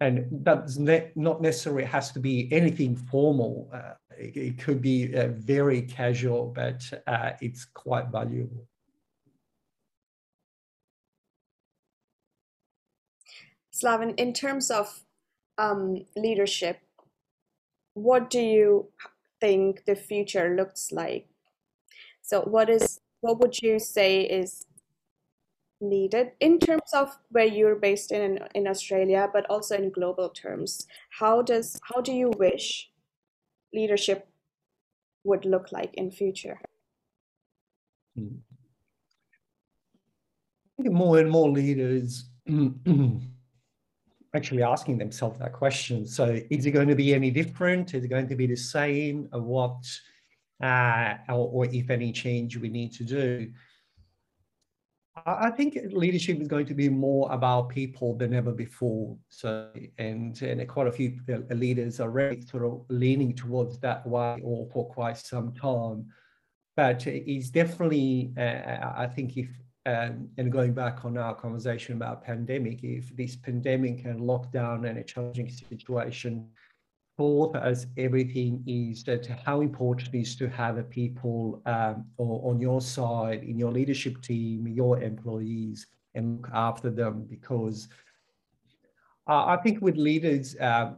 and 0.00 0.26
that's 0.44 0.76
ne- 0.76 1.10
not 1.14 1.40
necessarily 1.40 1.84
has 1.84 2.12
to 2.12 2.20
be 2.20 2.48
anything 2.52 2.96
formal. 2.96 3.70
Uh, 3.72 3.94
it, 4.18 4.36
it, 4.36 4.58
could 4.58 4.82
be 4.82 5.14
uh, 5.16 5.28
very 5.28 5.82
casual, 5.82 6.52
but 6.54 6.82
uh, 7.06 7.32
it's 7.40 7.64
quite 7.64 8.08
valuable. 8.08 8.66
Slaven, 13.74 14.14
in 14.18 14.32
terms 14.32 14.70
of 14.70 15.02
um, 15.58 16.04
leadership, 16.14 16.78
what 17.96 18.28
do 18.28 18.40
you 18.40 18.90
think 19.40 19.86
the 19.86 19.96
future 19.96 20.54
looks 20.54 20.92
like? 20.92 21.28
So, 22.20 22.42
what 22.42 22.68
is 22.68 23.00
what 23.20 23.40
would 23.40 23.62
you 23.62 23.78
say 23.78 24.20
is 24.20 24.66
needed 25.80 26.32
in 26.40 26.58
terms 26.58 26.92
of 26.92 27.16
where 27.30 27.46
you're 27.46 27.74
based 27.74 28.12
in 28.12 28.40
in 28.54 28.66
Australia, 28.66 29.30
but 29.32 29.46
also 29.48 29.76
in 29.76 29.90
global 29.90 30.28
terms. 30.28 30.86
How 31.20 31.40
does 31.40 31.80
how 31.84 32.02
do 32.02 32.12
you 32.12 32.30
wish 32.36 32.90
leadership 33.72 34.28
would 35.24 35.46
look 35.46 35.72
like 35.72 35.94
in 35.94 36.10
future? 36.10 36.60
Hmm. 38.14 38.40
More 40.78 41.18
and 41.18 41.30
more 41.30 41.48
leaders 41.48 42.28
actually 44.36 44.62
asking 44.62 44.98
themselves 44.98 45.38
that 45.38 45.52
question. 45.52 46.06
So, 46.06 46.40
is 46.50 46.66
it 46.66 46.70
going 46.70 46.88
to 46.88 46.94
be 46.94 47.14
any 47.14 47.30
different? 47.30 47.94
Is 47.94 48.04
it 48.04 48.08
going 48.08 48.28
to 48.28 48.36
be 48.36 48.46
the 48.46 48.56
same? 48.56 49.28
Or 49.32 49.40
what, 49.40 49.82
uh, 50.62 51.14
or, 51.28 51.48
or 51.48 51.64
if 51.66 51.90
any 51.90 52.12
change 52.12 52.56
we 52.56 52.68
need 52.68 52.92
to 52.94 53.04
do? 53.04 53.50
I 55.24 55.50
think 55.50 55.78
leadership 55.92 56.40
is 56.40 56.48
going 56.48 56.66
to 56.66 56.74
be 56.74 56.90
more 56.90 57.32
about 57.32 57.70
people 57.70 58.14
than 58.16 58.34
ever 58.34 58.52
before. 58.52 59.16
So, 59.30 59.70
and, 59.98 60.40
and 60.42 60.68
quite 60.68 60.88
a 60.88 60.92
few 60.92 61.18
leaders 61.48 62.00
are 62.00 62.10
really 62.10 62.42
sort 62.42 62.64
of 62.64 62.84
leaning 62.90 63.34
towards 63.34 63.78
that 63.78 64.06
way 64.06 64.40
or 64.44 64.68
for 64.72 64.86
quite 64.86 65.16
some 65.16 65.54
time. 65.54 66.06
But 66.76 67.06
it's 67.06 67.48
definitely, 67.48 68.32
uh, 68.36 68.92
I 68.94 69.06
think, 69.06 69.38
if 69.38 69.48
um, 69.86 70.28
and 70.36 70.50
going 70.50 70.74
back 70.74 71.04
on 71.04 71.16
our 71.16 71.34
conversation 71.34 71.94
about 71.94 72.24
pandemic, 72.24 72.82
if 72.82 73.16
this 73.16 73.36
pandemic 73.36 74.04
and 74.04 74.20
lockdown 74.20 74.88
and 74.88 74.98
a 74.98 75.04
challenging 75.04 75.48
situation 75.48 76.48
thought 77.16 77.56
as 77.56 77.86
everything 77.96 78.62
is 78.66 79.04
that 79.04 79.26
how 79.44 79.60
important 79.60 80.12
it 80.12 80.18
is 80.18 80.36
to 80.36 80.48
have 80.48 80.76
a 80.76 80.82
people 80.82 81.62
um, 81.66 82.04
on 82.18 82.60
your 82.60 82.80
side 82.80 83.42
in 83.42 83.58
your 83.58 83.72
leadership 83.72 84.20
team 84.20 84.68
your 84.68 85.00
employees 85.02 85.86
and 86.14 86.36
look 86.36 86.50
after 86.52 86.90
them 86.90 87.24
because 87.28 87.88
i 89.26 89.56
think 89.56 89.80
with 89.80 89.96
leaders 89.96 90.56
uh, 90.56 90.92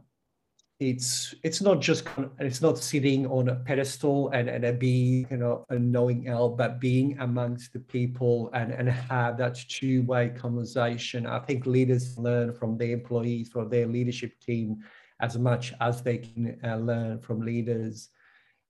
it's 0.79 1.35
it's 1.43 1.61
not 1.61 1.81
just 1.81 2.07
it's 2.39 2.61
not 2.61 2.77
sitting 2.77 3.27
on 3.27 3.49
a 3.49 3.55
pedestal 3.55 4.29
and, 4.29 4.47
and 4.47 4.63
a 4.63 4.71
being 4.71 5.27
you 5.29 5.37
know 5.37 5.65
a 5.69 5.77
knowing 5.77 6.27
L, 6.27 6.49
but 6.49 6.79
being 6.79 7.17
amongst 7.19 7.73
the 7.73 7.79
people 7.79 8.49
and, 8.53 8.71
and 8.71 8.89
have 8.89 9.37
that 9.37 9.55
two-way 9.55 10.29
conversation. 10.29 11.25
I 11.25 11.39
think 11.39 11.65
leaders 11.65 12.17
learn 12.17 12.53
from 12.53 12.77
their 12.77 12.91
employees, 12.91 13.49
from 13.49 13.69
their 13.69 13.87
leadership 13.87 14.39
team, 14.39 14.77
as 15.19 15.37
much 15.37 15.73
as 15.81 16.01
they 16.01 16.19
can 16.19 16.57
uh, 16.63 16.77
learn 16.77 17.19
from 17.19 17.41
leaders. 17.41 18.09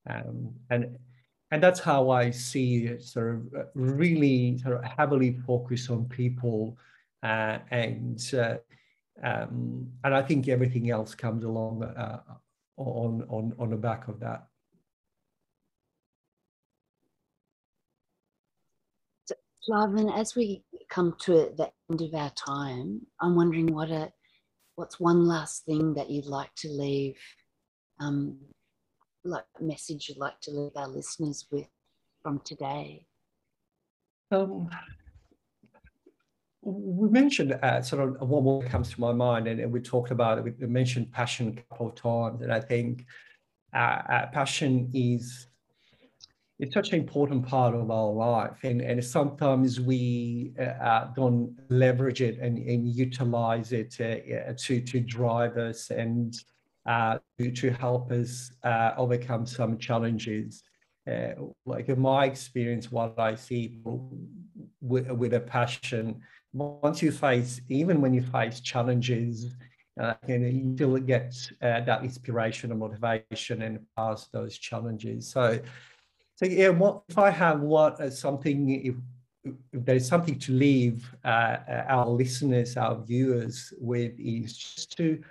Um, 0.10 0.56
and 0.72 0.98
and 1.52 1.62
that's 1.62 1.80
how 1.80 2.10
I 2.10 2.32
see 2.32 2.86
it 2.88 3.04
sort 3.04 3.36
of 3.36 3.42
uh, 3.56 3.64
really 3.76 4.58
sort 4.58 4.78
of 4.78 4.84
heavily 4.84 5.38
focus 5.46 5.92
on 5.92 6.06
people 6.06 6.76
uh, 7.22 7.60
and 7.70 8.20
uh, 8.34 8.58
um, 9.24 9.88
and 10.04 10.16
I 10.16 10.22
think 10.22 10.48
everything 10.48 10.90
else 10.90 11.16
comes 11.16 11.44
along 11.44 11.84
uh, 11.84 12.20
on 12.78 13.24
on 13.30 13.54
on 13.60 13.70
the 13.70 13.78
back 13.78 14.08
of 14.08 14.20
that. 14.20 14.48
Slaven, 19.70 20.18
as 20.18 20.36
we 20.36 20.64
come 20.90 21.16
to 21.22 21.52
the 21.56 21.70
end 21.92 22.02
of 22.02 22.14
our 22.14 22.32
time, 22.32 23.06
I'm 23.22 23.36
wondering 23.36 23.74
what 23.74 23.92
a 23.92 24.12
what's 24.76 25.00
one 25.00 25.28
last 25.28 25.66
thing 25.66 25.94
that 25.96 26.10
you'd 26.10 26.26
like 26.26 26.54
to 26.56 26.70
leave, 26.70 27.18
um, 28.00 28.38
like 29.26 29.44
message 29.60 30.08
you'd 30.08 30.18
like 30.18 30.40
to 30.42 30.52
leave 30.52 30.72
our 30.76 30.88
listeners 30.88 31.46
with 31.52 31.68
from 32.22 32.40
today? 32.44 33.06
Um, 34.32 34.70
we 36.62 37.10
mentioned 37.10 37.54
uh, 37.64 37.82
sort 37.82 38.22
of 38.22 38.30
what 38.30 38.44
more 38.44 38.64
comes 38.64 38.92
to 38.94 39.00
my 39.00 39.14
mind, 39.14 39.48
and, 39.48 39.60
and, 39.60 39.72
we 39.72 39.80
talked 39.80 40.12
about 40.12 40.38
it. 40.38 40.56
We 40.60 40.68
mentioned 40.68 41.12
passion 41.12 41.58
a 41.58 41.62
couple 41.70 41.88
of 41.90 41.96
times, 41.96 42.42
and 42.42 42.52
I 42.52 42.60
think 42.60 43.06
uh, 43.74 43.78
uh, 43.78 44.26
passion 44.28 44.90
is 44.94 45.48
it's 46.58 46.74
such 46.74 46.90
an 46.90 46.96
important 46.96 47.48
part 47.48 47.74
of 47.74 47.90
our 47.90 48.12
life 48.12 48.58
and, 48.64 48.82
and 48.82 49.02
sometimes 49.02 49.80
we 49.80 50.52
uh, 50.60 50.64
uh, 50.64 51.14
don't 51.14 51.56
leverage 51.70 52.22
it 52.22 52.38
and, 52.40 52.58
and 52.58 52.90
utilize 52.90 53.72
it 53.72 53.96
uh, 54.02 54.52
to, 54.58 54.82
to 54.82 55.00
drive 55.00 55.56
us 55.56 55.90
and 55.90 56.36
to, 57.38 57.52
to 57.52 57.72
help 57.72 58.12
us 58.12 58.52
overcome 58.98 59.46
some 59.46 59.78
challenges 59.78 60.64
like 61.66 61.88
in 61.88 62.00
my 62.00 62.26
experience 62.26 62.92
what 62.92 63.18
i 63.18 63.36
see 63.36 63.80
with, 64.82 65.10
with 65.12 65.34
a 65.36 65.40
passion 65.40 66.20
once 66.54 67.02
you 67.02 67.12
face 67.12 67.62
even 67.70 68.02
when 68.02 68.14
you 68.14 68.22
face 68.22 68.60
challenges 68.60 69.54
uh, 70.00 70.14
you 70.28 70.74
still 70.76 70.98
get 70.98 71.36
that 71.60 72.04
inspiration 72.04 72.72
and 72.72 72.80
motivation 72.80 73.62
and 73.62 73.80
pass 73.98 74.28
those 74.28 74.58
challenges. 74.58 75.30
So 75.30 75.60
so 76.36 76.46
yeah, 76.46 76.70
what 76.70 77.02
if 77.10 77.18
I 77.18 77.32
have 77.32 77.60
what 77.60 78.00
uh, 78.00 78.10
something 78.10 78.70
if, 78.70 78.96
if 79.44 79.86
there's 79.86 80.08
something 80.08 80.40
to 80.40 80.54
leave 80.54 81.14
uh, 81.26 81.58
uh, 81.68 81.86
our 81.90 82.08
listeners, 82.08 82.78
our 82.78 83.04
viewers 83.04 83.74
with 83.78 84.14
is 84.18 84.56
just 84.56 84.96
to 84.98 85.22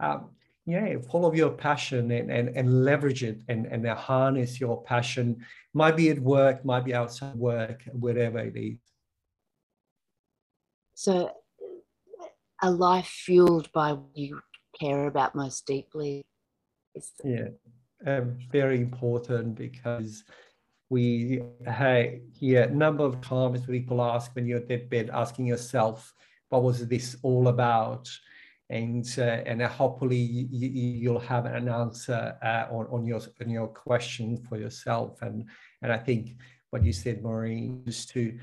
um, 0.00 0.30
yeah 0.64 0.96
follow 1.10 1.34
your 1.34 1.50
passion 1.50 2.10
and, 2.10 2.30
and, 2.30 2.48
and 2.56 2.82
leverage 2.82 3.22
it 3.22 3.42
and, 3.48 3.66
and 3.66 3.86
harness 3.86 4.58
your 4.58 4.82
passion. 4.84 5.44
Might 5.74 5.98
be 5.98 6.08
at 6.08 6.18
work 6.18 6.64
might 6.64 6.86
be 6.86 6.94
outside 6.94 7.34
work 7.34 7.82
wherever 7.92 8.38
it 8.38 8.56
is 8.56 8.78
so 10.94 11.30
a 12.62 12.70
life 12.70 13.06
fueled 13.06 13.70
by 13.72 13.92
what 13.92 14.16
you 14.16 14.40
care 14.78 15.06
about 15.06 15.34
most 15.34 15.66
deeply 15.66 16.24
is. 16.94 17.12
yeah 17.24 17.48
um, 18.06 18.38
very 18.50 18.78
important 18.78 19.54
because 19.54 20.24
we 20.90 21.40
hey, 21.66 22.20
hear 22.38 22.62
a 22.62 22.70
number 22.70 23.04
of 23.04 23.20
times 23.20 23.66
people 23.66 24.02
ask 24.02 24.34
when 24.34 24.46
you're 24.46 24.60
deadbed, 24.60 25.10
asking 25.12 25.46
yourself, 25.46 26.12
what 26.50 26.62
was 26.62 26.86
this 26.86 27.16
all 27.22 27.48
about? 27.48 28.08
And 28.70 29.06
uh, 29.18 29.42
and 29.50 29.62
hopefully 29.62 30.16
you, 30.16 30.68
you'll 30.68 31.20
have 31.20 31.46
an 31.46 31.68
answer 31.68 32.36
uh, 32.42 32.66
on, 32.70 32.86
on 32.86 33.06
your 33.06 33.20
on 33.40 33.50
your 33.50 33.68
question 33.68 34.38
for 34.48 34.56
yourself. 34.58 35.20
And 35.22 35.44
and 35.82 35.92
I 35.92 35.98
think 35.98 36.36
what 36.70 36.84
you 36.84 36.92
said, 36.92 37.22
Maureen, 37.22 37.82
is 37.86 38.06
to 38.06 38.38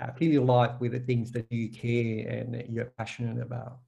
uh, 0.00 0.12
fill 0.12 0.28
your 0.28 0.44
life 0.44 0.72
with 0.80 0.92
the 0.92 1.00
things 1.00 1.32
that 1.32 1.50
you 1.50 1.70
care 1.70 2.28
and 2.28 2.64
you're 2.70 2.92
passionate 2.96 3.42
about. 3.42 3.78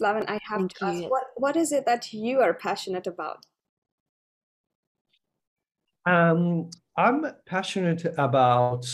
Slaven, 0.00 0.24
I 0.28 0.38
have 0.44 0.60
Thank 0.60 0.78
to 0.78 0.86
you. 0.86 1.02
ask, 1.02 1.10
what, 1.10 1.24
what 1.36 1.56
is 1.56 1.72
it 1.72 1.84
that 1.86 2.12
you 2.12 2.40
are 2.40 2.54
passionate 2.54 3.06
about? 3.06 3.44
Um, 6.06 6.70
I'm 6.96 7.26
passionate 7.46 8.04
about 8.18 8.86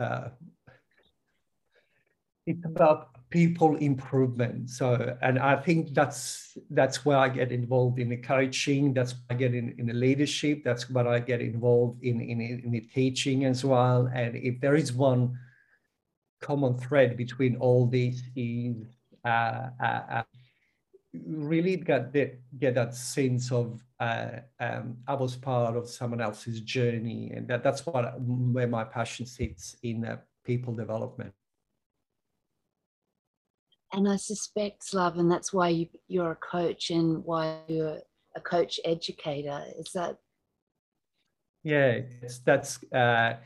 uh, 0.00 0.28
it's 2.46 2.64
about 2.64 3.10
people 3.30 3.76
improvement. 3.76 4.70
So, 4.70 5.16
and 5.22 5.38
I 5.38 5.56
think 5.56 5.94
that's 5.94 6.56
that's 6.70 7.04
where 7.04 7.18
I 7.18 7.28
get 7.28 7.52
involved 7.52 7.98
in 7.98 8.08
the 8.08 8.16
coaching. 8.16 8.94
That's 8.94 9.14
I 9.30 9.34
get 9.34 9.54
in, 9.54 9.74
in 9.78 9.86
the 9.86 9.94
leadership. 9.94 10.62
That's 10.64 10.88
what 10.88 11.06
I 11.06 11.18
get 11.18 11.40
involved 11.40 12.02
in, 12.02 12.20
in 12.20 12.40
in 12.40 12.70
the 12.70 12.80
teaching 12.80 13.44
as 13.44 13.64
well. 13.64 14.10
And 14.14 14.36
if 14.36 14.60
there 14.60 14.74
is 14.74 14.92
one 14.92 15.38
common 16.40 16.78
thread 16.78 17.16
between 17.16 17.56
all 17.56 17.86
these 17.86 18.22
is 18.36 18.86
uh, 19.24 19.68
uh, 19.82 20.00
uh, 20.10 20.22
really 21.26 21.76
get 21.76 22.12
that 22.12 22.38
get 22.58 22.74
that 22.74 22.94
sense 22.94 23.52
of 23.52 23.82
uh, 24.00 24.40
um, 24.60 24.96
I 25.06 25.14
was 25.14 25.36
part 25.36 25.76
of 25.76 25.88
someone 25.88 26.20
else's 26.20 26.60
journey, 26.60 27.32
and 27.34 27.48
that 27.48 27.62
that's 27.62 27.84
what 27.84 28.20
where 28.20 28.68
my 28.68 28.84
passion 28.84 29.26
sits 29.26 29.76
in 29.82 30.04
uh, 30.04 30.16
people 30.44 30.74
development. 30.74 31.32
And 33.92 34.08
I 34.08 34.16
suspect, 34.16 34.82
Slaven, 34.82 35.30
that's 35.30 35.52
why 35.52 35.70
you, 35.70 35.86
you're 36.08 36.32
a 36.32 36.36
coach 36.36 36.90
and 36.90 37.24
why 37.24 37.58
you're 37.68 38.00
a 38.36 38.40
coach 38.40 38.78
educator. 38.84 39.64
Is 39.78 39.92
that? 39.94 40.18
Yeah, 41.64 42.00
that's 42.44 42.82
uh, 42.92 43.36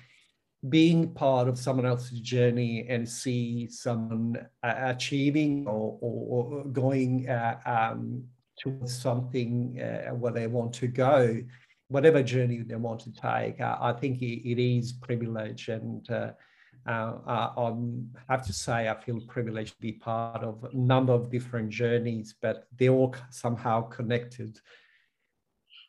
being 0.68 1.12
part 1.12 1.48
of 1.48 1.58
someone 1.58 1.86
else's 1.86 2.20
journey 2.20 2.86
and 2.88 3.08
see 3.08 3.68
someone 3.68 4.36
uh, 4.62 4.74
achieving 4.78 5.66
or, 5.66 5.98
or, 6.00 6.52
or 6.60 6.64
going 6.66 7.28
uh, 7.28 7.58
um, 7.64 8.24
towards 8.60 8.94
something 8.94 9.80
uh, 9.80 10.10
where 10.14 10.32
they 10.32 10.46
want 10.46 10.72
to 10.74 10.88
go, 10.88 11.40
whatever 11.88 12.22
journey 12.22 12.62
they 12.62 12.76
want 12.76 13.00
to 13.00 13.12
take. 13.12 13.60
I 13.60 13.94
think 14.00 14.22
it, 14.22 14.48
it 14.48 14.58
is 14.60 14.92
privilege 14.92 15.68
and 15.68 16.06
uh, 16.86 17.18
uh, 17.26 17.74
I 18.28 18.32
have 18.32 18.46
to 18.46 18.52
say, 18.52 18.88
I 18.88 18.94
feel 18.94 19.20
privileged 19.20 19.74
to 19.74 19.80
be 19.80 19.92
part 19.92 20.42
of 20.42 20.64
a 20.64 20.76
number 20.76 21.12
of 21.12 21.30
different 21.30 21.70
journeys, 21.70 22.34
but 22.40 22.66
they're 22.76 22.90
all 22.90 23.14
somehow 23.30 23.82
connected. 23.82 24.60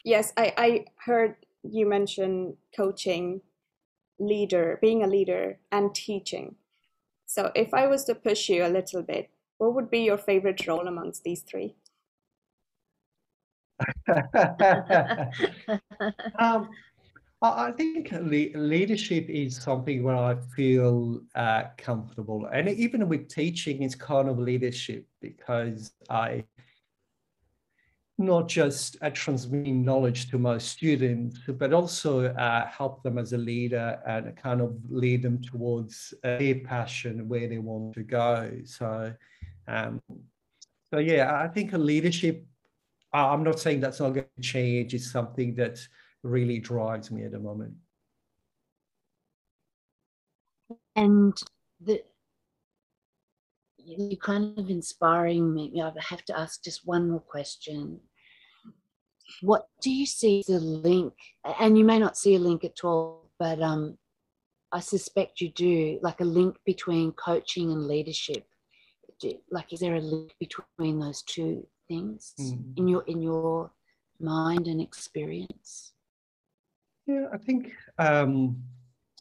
Yes, 0.04 0.34
I, 0.38 0.54
I 0.58 0.86
heard 1.06 1.36
you 1.64 1.88
mention 1.88 2.58
coaching, 2.76 3.42
leader, 4.20 4.78
being 4.82 5.04
a 5.04 5.08
leader, 5.08 5.60
and 5.72 5.96
teaching. 5.96 6.56
So, 7.26 7.52
if 7.56 7.74
I 7.74 7.88
was 7.88 8.04
to 8.06 8.16
push 8.16 8.50
you 8.50 8.66
a 8.66 8.68
little 8.68 9.02
bit, 9.02 9.30
what 9.58 9.74
would 9.74 9.90
be 9.90 10.02
your 10.02 10.18
favorite 10.18 10.68
role 10.68 10.88
amongst 10.88 11.24
these 11.24 11.42
three? 11.42 11.76
um, 16.38 16.70
I 17.44 17.72
think 17.72 18.12
le- 18.14 18.58
leadership 18.58 19.30
is 19.30 19.58
something 19.58 20.02
where 20.02 20.16
I 20.16 20.36
feel 20.56 21.22
uh, 21.36 21.64
comfortable, 21.78 22.46
and 22.46 22.70
even 22.70 23.10
with 23.10 23.28
teaching, 23.28 23.84
it's 23.84 23.96
kind 23.96 24.30
of 24.30 24.40
leadership 24.40 25.06
because 25.20 25.92
I 26.10 26.46
not 28.18 28.48
just 28.48 28.96
uh, 29.02 29.10
transmitting 29.10 29.84
knowledge 29.84 30.30
to 30.30 30.38
my 30.38 30.58
students, 30.58 31.40
but 31.48 31.74
also 31.74 32.28
uh, 32.28 32.68
help 32.68 33.04
them 33.04 33.18
as 33.18 33.34
a 33.34 33.38
leader 33.38 34.00
and 34.06 34.36
kind 34.38 34.62
of 34.62 34.78
lead 34.90 35.24
them 35.24 35.42
towards 35.42 36.14
uh, 36.24 36.38
their 36.38 36.56
passion 36.60 37.28
where 37.28 37.48
they 37.50 37.58
want 37.58 37.94
to 37.94 38.04
go. 38.04 38.52
So, 38.66 39.14
um, 39.68 40.02
so 40.94 41.00
yeah, 41.00 41.42
I 41.42 41.48
think 41.48 41.74
a 41.74 41.78
leadership. 41.78 42.46
I'm 43.12 43.44
not 43.44 43.60
saying 43.60 43.80
that's 43.80 44.00
not 44.00 44.12
going 44.12 44.26
to 44.36 44.42
change. 44.42 44.94
It's 44.94 45.12
something 45.12 45.54
that 45.56 45.80
really 46.24 46.60
drives 46.60 47.12
me 47.12 47.24
at 47.24 47.32
the 47.32 47.40
moment. 47.40 47.74
And 50.96 51.36
the 51.82 52.02
you 53.86 54.18
kind 54.18 54.58
of 54.58 54.70
inspiring 54.70 55.54
me. 55.54 55.82
I 55.82 55.92
have 56.00 56.24
to 56.26 56.40
ask 56.40 56.64
just 56.64 56.82
one 56.86 57.10
more 57.10 57.20
question. 57.20 58.00
What 59.42 59.68
do 59.82 59.92
you 59.92 60.06
see 60.06 60.44
the 60.48 60.60
link? 60.60 61.14
And 61.60 61.78
you 61.78 61.84
may 61.84 62.00
not 62.00 62.18
see 62.18 62.36
a 62.36 62.40
link 62.40 62.64
at 62.64 62.84
all, 62.84 63.30
but 63.40 63.62
um, 63.62 63.98
I 64.72 64.80
suspect 64.80 65.42
you 65.42 65.50
do. 65.50 66.00
Like 66.02 66.22
a 66.22 66.26
link 66.26 66.58
between 66.66 67.12
coaching 67.14 67.72
and 67.72 67.88
leadership. 67.88 68.46
Like, 69.52 69.72
is 69.72 69.80
there 69.80 69.96
a 69.96 70.02
link 70.02 70.34
between 70.40 71.00
those 71.00 71.22
two 71.24 71.66
things 71.88 72.34
mm. 72.40 72.78
in 72.78 72.88
your 72.88 73.04
in 73.04 73.22
your 73.22 73.72
mind 74.20 74.68
and 74.68 74.82
experience? 74.82 75.93
Yeah, 77.06 77.26
I 77.34 77.38
think 77.38 77.74
um, 77.98 78.64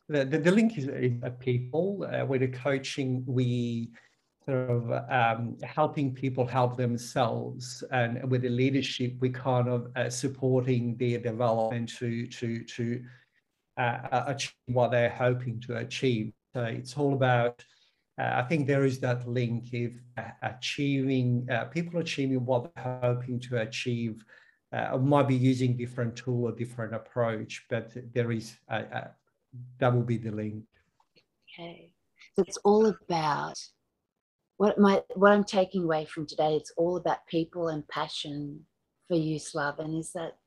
the, 0.09 0.25
the, 0.25 0.38
the, 0.38 0.51
link 0.51 0.79
is, 0.79 0.87
is 0.87 1.12
people. 1.40 2.07
Uh, 2.09 2.25
with 2.25 2.42
the 2.42 2.49
coaching, 2.49 3.25
we 3.27 3.90
sort 4.47 4.71
of 4.71 4.92
um, 5.11 5.57
helping 5.62 6.14
people 6.14 6.47
help 6.47 6.77
themselves, 6.77 7.83
and 7.90 8.31
with 8.31 8.42
the 8.42 8.49
leadership, 8.49 9.14
we 9.21 9.31
kind 9.31 9.68
of 9.68 9.88
uh, 9.97 10.09
supporting 10.11 10.97
their 10.97 11.18
development 11.18 11.88
to 11.99 12.27
to 12.29 12.62
to 12.64 13.03
uh, 13.77 14.25
achieve 14.29 14.53
what 14.66 14.92
they're 14.92 15.11
hoping 15.11 15.61
to 15.62 15.79
achieve. 15.79 16.33
So 16.55 16.62
it's 16.64 16.97
all 16.97 17.14
about. 17.14 17.64
Uh, 18.21 18.31
I 18.35 18.42
think 18.42 18.66
there 18.66 18.85
is 18.85 19.01
that 19.01 19.27
link 19.27 19.73
if 19.73 19.92
uh, 20.18 20.23
achieving 20.42 21.49
uh, 21.51 21.64
people 21.64 21.99
achieving 21.99 22.45
what 22.45 22.71
they're 22.75 22.99
hoping 23.03 23.40
to 23.40 23.62
achieve 23.62 24.23
uh, 24.72 24.96
might 24.98 25.28
be 25.28 25.37
using 25.37 25.76
different 25.76 26.16
tool 26.16 26.44
or 26.44 26.52
different 26.52 26.94
approach, 26.94 27.64
but 27.68 27.92
there 28.14 28.32
is 28.32 28.56
a, 28.68 28.78
a, 28.78 29.11
that 29.78 29.94
will 29.94 30.02
be 30.02 30.16
the 30.16 30.30
link. 30.30 30.64
Okay, 31.52 31.92
so 32.35 32.44
it's 32.46 32.56
all 32.64 32.87
about 32.87 33.58
what 34.56 34.78
my 34.78 35.02
what 35.14 35.32
I'm 35.32 35.44
taking 35.44 35.85
away 35.85 36.06
from 36.06 36.26
today. 36.26 36.56
It's 36.56 36.72
all 36.76 36.96
about 36.96 37.26
people 37.26 37.68
and 37.68 37.87
passion 37.88 38.66
for 39.08 39.16
you, 39.16 39.37
Slaven. 39.37 39.98
Is 39.98 40.12
that 40.12 40.38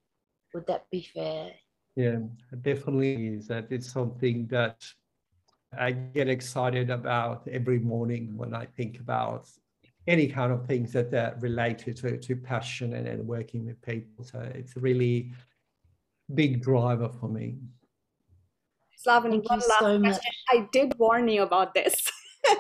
would 0.54 0.66
that 0.68 0.90
be 0.90 1.08
fair? 1.14 1.52
Yeah, 1.96 2.20
definitely 2.62 3.28
is. 3.28 3.48
That 3.48 3.68
it's 3.70 3.92
something 3.92 4.48
that 4.48 4.84
I 5.78 5.92
get 5.92 6.30
excited 6.30 6.90
about 6.90 7.48
every 7.48 7.80
morning 7.80 8.36
when 8.36 8.56
I 8.56 8.66
think 8.66 9.00
about 9.00 9.48
any 10.08 10.28
kind 10.28 10.52
of 10.52 10.66
things 10.68 10.94
that 10.94 11.14
are 11.14 11.36
related 11.40 11.98
to, 11.98 12.18
to 12.18 12.36
passion 12.36 12.94
and, 12.94 13.08
and 13.08 13.28
working 13.28 13.66
with 13.66 13.82
people. 13.82 14.24
So 14.24 14.40
it's 14.54 14.76
a 14.76 14.80
really 14.80 15.32
big 16.34 16.62
driver 16.62 17.10
for 17.10 17.28
me. 17.28 17.56
Slaven, 19.06 19.32
Thank 19.32 19.50
one 19.50 19.60
last 19.60 19.80
so 19.80 20.00
question. 20.00 20.02
Much. 20.02 20.22
I 20.52 20.68
did 20.72 20.98
warn 20.98 21.28
you 21.28 21.44
about 21.44 21.74
this. 21.74 22.12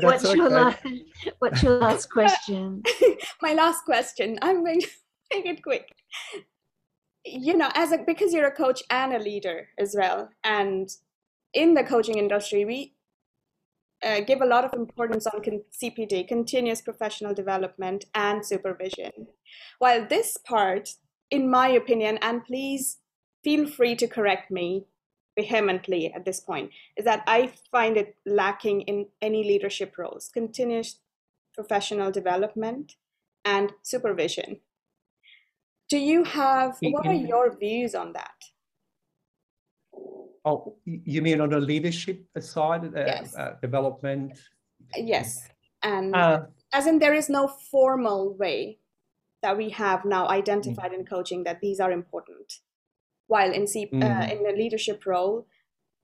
what's, 0.00 0.24
okay. 0.24 0.36
your 0.36 0.50
last, 0.50 0.78
what's 1.38 1.62
your 1.62 1.78
last 1.78 2.10
question? 2.10 2.82
My 3.42 3.52
last 3.52 3.84
question. 3.84 4.38
I'm 4.42 4.64
going 4.64 4.80
to 4.80 4.88
make 5.32 5.46
it 5.46 5.62
quick. 5.62 5.94
You 7.24 7.56
know, 7.56 7.70
as 7.74 7.92
a 7.92 7.98
because 7.98 8.32
you're 8.32 8.46
a 8.46 8.54
coach 8.54 8.82
and 8.90 9.12
a 9.12 9.18
leader 9.18 9.68
as 9.78 9.96
well, 9.98 10.30
and 10.44 10.88
in 11.54 11.74
the 11.74 11.82
coaching 11.82 12.18
industry, 12.18 12.64
we 12.64 12.95
uh, 14.02 14.20
give 14.20 14.40
a 14.40 14.46
lot 14.46 14.64
of 14.64 14.74
importance 14.74 15.26
on 15.26 15.42
con- 15.42 15.64
CPD, 15.72 16.26
continuous 16.28 16.80
professional 16.80 17.34
development 17.34 18.04
and 18.14 18.44
supervision. 18.44 19.28
While 19.78 20.06
this 20.06 20.36
part, 20.36 20.90
in 21.30 21.50
my 21.50 21.68
opinion, 21.68 22.18
and 22.22 22.44
please 22.44 22.98
feel 23.42 23.66
free 23.66 23.96
to 23.96 24.06
correct 24.06 24.50
me 24.50 24.86
vehemently 25.38 26.12
at 26.12 26.24
this 26.24 26.40
point, 26.40 26.70
is 26.96 27.04
that 27.04 27.22
I 27.26 27.52
find 27.70 27.96
it 27.96 28.16
lacking 28.24 28.82
in 28.82 29.06
any 29.20 29.44
leadership 29.44 29.96
roles, 29.98 30.28
continuous 30.28 31.00
professional 31.54 32.10
development 32.10 32.96
and 33.44 33.72
supervision. 33.82 34.60
Do 35.88 35.98
you 35.98 36.24
have, 36.24 36.78
what 36.82 37.06
are 37.06 37.14
your 37.14 37.56
views 37.56 37.94
on 37.94 38.12
that? 38.14 38.34
Oh, 40.46 40.76
you 40.84 41.22
mean 41.22 41.40
on 41.40 41.50
the 41.50 41.58
leadership 41.58 42.24
side, 42.38 42.84
uh, 42.84 43.04
yes. 43.04 43.34
uh, 43.34 43.56
development? 43.60 44.38
Yes, 44.96 45.48
and 45.82 46.14
uh, 46.14 46.42
as 46.72 46.86
in 46.86 47.00
there 47.00 47.14
is 47.14 47.28
no 47.28 47.48
formal 47.48 48.36
way 48.36 48.78
that 49.42 49.56
we 49.56 49.70
have 49.70 50.04
now 50.04 50.28
identified 50.28 50.92
mm. 50.92 51.00
in 51.00 51.04
coaching 51.04 51.42
that 51.44 51.60
these 51.60 51.80
are 51.80 51.90
important. 51.90 52.60
While 53.26 53.52
in 53.52 53.66
C- 53.66 53.90
uh, 53.92 53.96
mm. 53.96 54.30
in 54.30 54.46
a 54.46 54.56
leadership 54.56 55.04
role, 55.04 55.48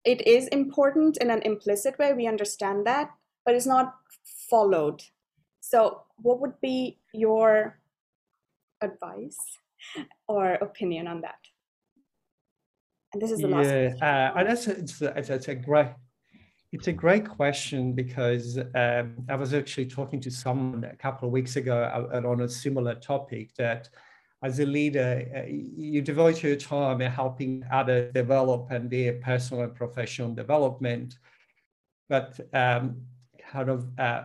it 0.04 0.26
is 0.26 0.48
important 0.48 1.18
in 1.18 1.30
an 1.30 1.42
implicit 1.42 1.96
way. 2.00 2.12
We 2.12 2.26
understand 2.26 2.84
that, 2.86 3.10
but 3.44 3.54
it's 3.54 3.66
not 3.66 3.94
followed. 4.50 5.02
So, 5.60 6.02
what 6.16 6.40
would 6.40 6.60
be 6.60 6.98
your 7.14 7.78
advice 8.80 9.38
or 10.26 10.54
opinion 10.54 11.06
on 11.06 11.20
that? 11.20 11.38
And 13.12 13.22
this 13.22 13.30
is 13.30 13.40
the 13.40 13.48
last. 13.48 13.66
Yeah, 13.66 13.94
uh, 14.00 14.38
and 14.38 14.48
that's 14.48 14.66
it's, 14.68 15.02
a, 15.02 15.16
it's 15.16 15.48
a 15.48 15.54
great 15.54 15.88
it's 16.72 16.86
a 16.86 16.92
great 16.92 17.28
question 17.28 17.92
because 17.92 18.58
um, 18.74 19.14
I 19.28 19.36
was 19.36 19.52
actually 19.52 19.86
talking 19.86 20.20
to 20.20 20.30
someone 20.30 20.84
a 20.84 20.96
couple 20.96 21.28
of 21.28 21.32
weeks 21.32 21.56
ago 21.56 22.08
uh, 22.12 22.26
on 22.26 22.40
a 22.40 22.48
similar 22.48 22.94
topic 22.94 23.54
that 23.56 23.90
as 24.42 24.58
a 24.58 24.66
leader, 24.66 25.24
uh, 25.36 25.42
you 25.48 26.00
devote 26.00 26.42
your 26.42 26.56
time 26.56 27.02
in 27.02 27.10
helping 27.10 27.62
others 27.70 28.12
develop 28.14 28.70
and 28.70 28.90
their 28.90 29.14
personal 29.14 29.64
and 29.64 29.74
professional 29.74 30.34
development. 30.34 31.18
But 32.08 32.40
um, 32.54 33.02
kind 33.50 33.68
of 33.68 33.86
uh, 33.98 34.22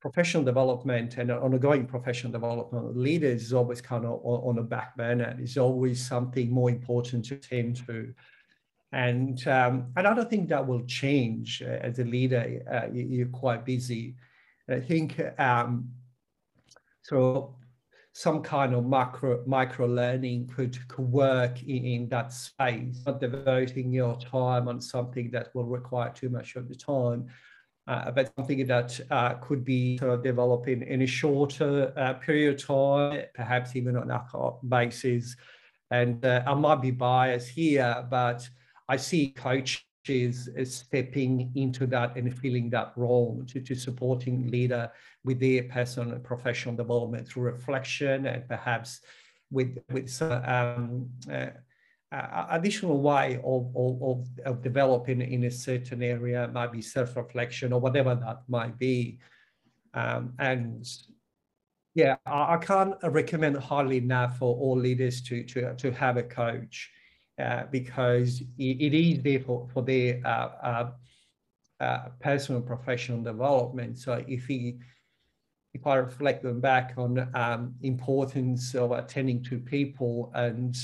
professional 0.00 0.42
development 0.42 1.18
and 1.18 1.30
ongoing 1.30 1.86
professional 1.86 2.32
development 2.32 2.96
leaders 2.96 3.42
is 3.42 3.52
always 3.52 3.80
kind 3.80 4.04
of 4.06 4.20
on, 4.24 4.58
on 4.58 4.66
back 4.66 4.96
burner. 4.96 5.36
It's 5.38 5.58
always 5.58 6.04
something 6.04 6.50
more 6.50 6.70
important 6.70 7.26
to 7.26 7.36
tend 7.36 7.76
to. 7.86 8.14
And, 8.92 9.46
um, 9.46 9.92
and 9.96 10.06
I 10.06 10.14
don't 10.14 10.28
think 10.28 10.48
that 10.48 10.66
will 10.66 10.84
change 10.84 11.62
uh, 11.62 11.78
as 11.82 11.98
a 11.98 12.04
leader. 12.04 12.62
Uh, 12.70 12.92
you, 12.92 13.24
are 13.24 13.28
quite 13.28 13.64
busy. 13.64 14.16
And 14.66 14.82
I 14.82 14.84
think 14.84 15.20
um, 15.38 15.90
so 17.02 17.54
some 18.12 18.42
kind 18.42 18.74
of 18.74 18.84
macro 18.84 19.44
micro 19.46 19.86
learning 19.86 20.50
could, 20.54 20.76
could 20.88 21.06
work 21.12 21.62
in, 21.62 21.84
in 21.84 22.08
that 22.08 22.32
space, 22.32 23.02
not 23.06 23.20
devoting 23.20 23.92
your 23.92 24.18
time 24.18 24.66
on 24.66 24.80
something 24.80 25.30
that 25.30 25.54
will 25.54 25.66
require 25.66 26.10
too 26.10 26.30
much 26.30 26.56
of 26.56 26.68
the 26.68 26.74
time, 26.74 27.28
uh, 27.86 28.10
but 28.10 28.32
something 28.36 28.66
that 28.66 29.00
uh, 29.10 29.34
could 29.34 29.64
be 29.64 29.98
sort 29.98 30.12
of 30.12 30.22
developing 30.22 30.82
in 30.82 31.02
a 31.02 31.06
shorter 31.06 31.92
uh, 31.96 32.14
period 32.14 32.54
of 32.54 32.66
time, 32.66 33.22
perhaps 33.34 33.74
even 33.74 33.96
on 33.96 34.10
a 34.10 34.66
basis. 34.68 35.36
And 35.90 36.24
uh, 36.24 36.42
I 36.46 36.54
might 36.54 36.82
be 36.82 36.92
biased 36.92 37.48
here, 37.48 38.06
but 38.08 38.48
I 38.88 38.96
see 38.96 39.30
coaches 39.30 40.48
stepping 40.64 41.52
into 41.54 41.86
that 41.86 42.16
and 42.16 42.36
filling 42.38 42.70
that 42.70 42.92
role 42.96 43.42
to, 43.48 43.60
to 43.60 43.74
supporting 43.74 44.50
leader 44.50 44.90
with 45.24 45.40
their 45.40 45.64
personal 45.64 46.12
and 46.14 46.24
professional 46.24 46.74
development 46.74 47.28
through 47.28 47.42
reflection 47.42 48.26
and 48.26 48.48
perhaps 48.48 49.00
with 49.50 49.78
with 49.90 50.22
um, 50.22 51.08
uh, 52.12 52.46
additional 52.50 53.00
way 53.00 53.40
of, 53.44 53.70
of, 53.76 54.26
of 54.44 54.62
developing 54.62 55.20
in 55.20 55.44
a 55.44 55.50
certain 55.50 56.02
area, 56.02 56.48
might 56.52 56.72
be 56.72 56.82
self-reflection 56.82 57.72
or 57.72 57.80
whatever 57.80 58.14
that 58.14 58.42
might 58.48 58.78
be. 58.78 59.18
Um, 59.94 60.34
and 60.38 60.88
yeah, 61.94 62.16
I, 62.26 62.54
I, 62.54 62.56
can't 62.58 62.94
recommend 63.02 63.56
highly 63.56 63.98
enough 63.98 64.38
for 64.38 64.56
all 64.56 64.78
leaders 64.78 65.20
to, 65.22 65.44
to, 65.44 65.74
to 65.74 65.92
have 65.92 66.16
a 66.16 66.22
coach 66.22 66.90
uh, 67.40 67.64
because 67.70 68.40
it, 68.58 68.80
it 68.80 68.94
is 68.94 69.22
there 69.22 69.40
for, 69.40 69.68
for 69.72 69.82
their 69.82 70.20
uh, 70.24 70.50
uh, 70.62 70.90
uh 71.80 72.08
personal 72.20 72.60
professional 72.60 73.22
development. 73.22 73.98
So 73.98 74.24
if 74.28 74.46
he 74.46 74.78
if 75.72 75.86
I 75.86 75.96
reflect 75.96 76.42
them 76.42 76.60
back 76.60 76.94
on 76.96 77.30
um, 77.34 77.74
importance 77.82 78.74
of 78.74 78.90
attending 78.90 79.42
to 79.44 79.58
people 79.58 80.32
and 80.34 80.76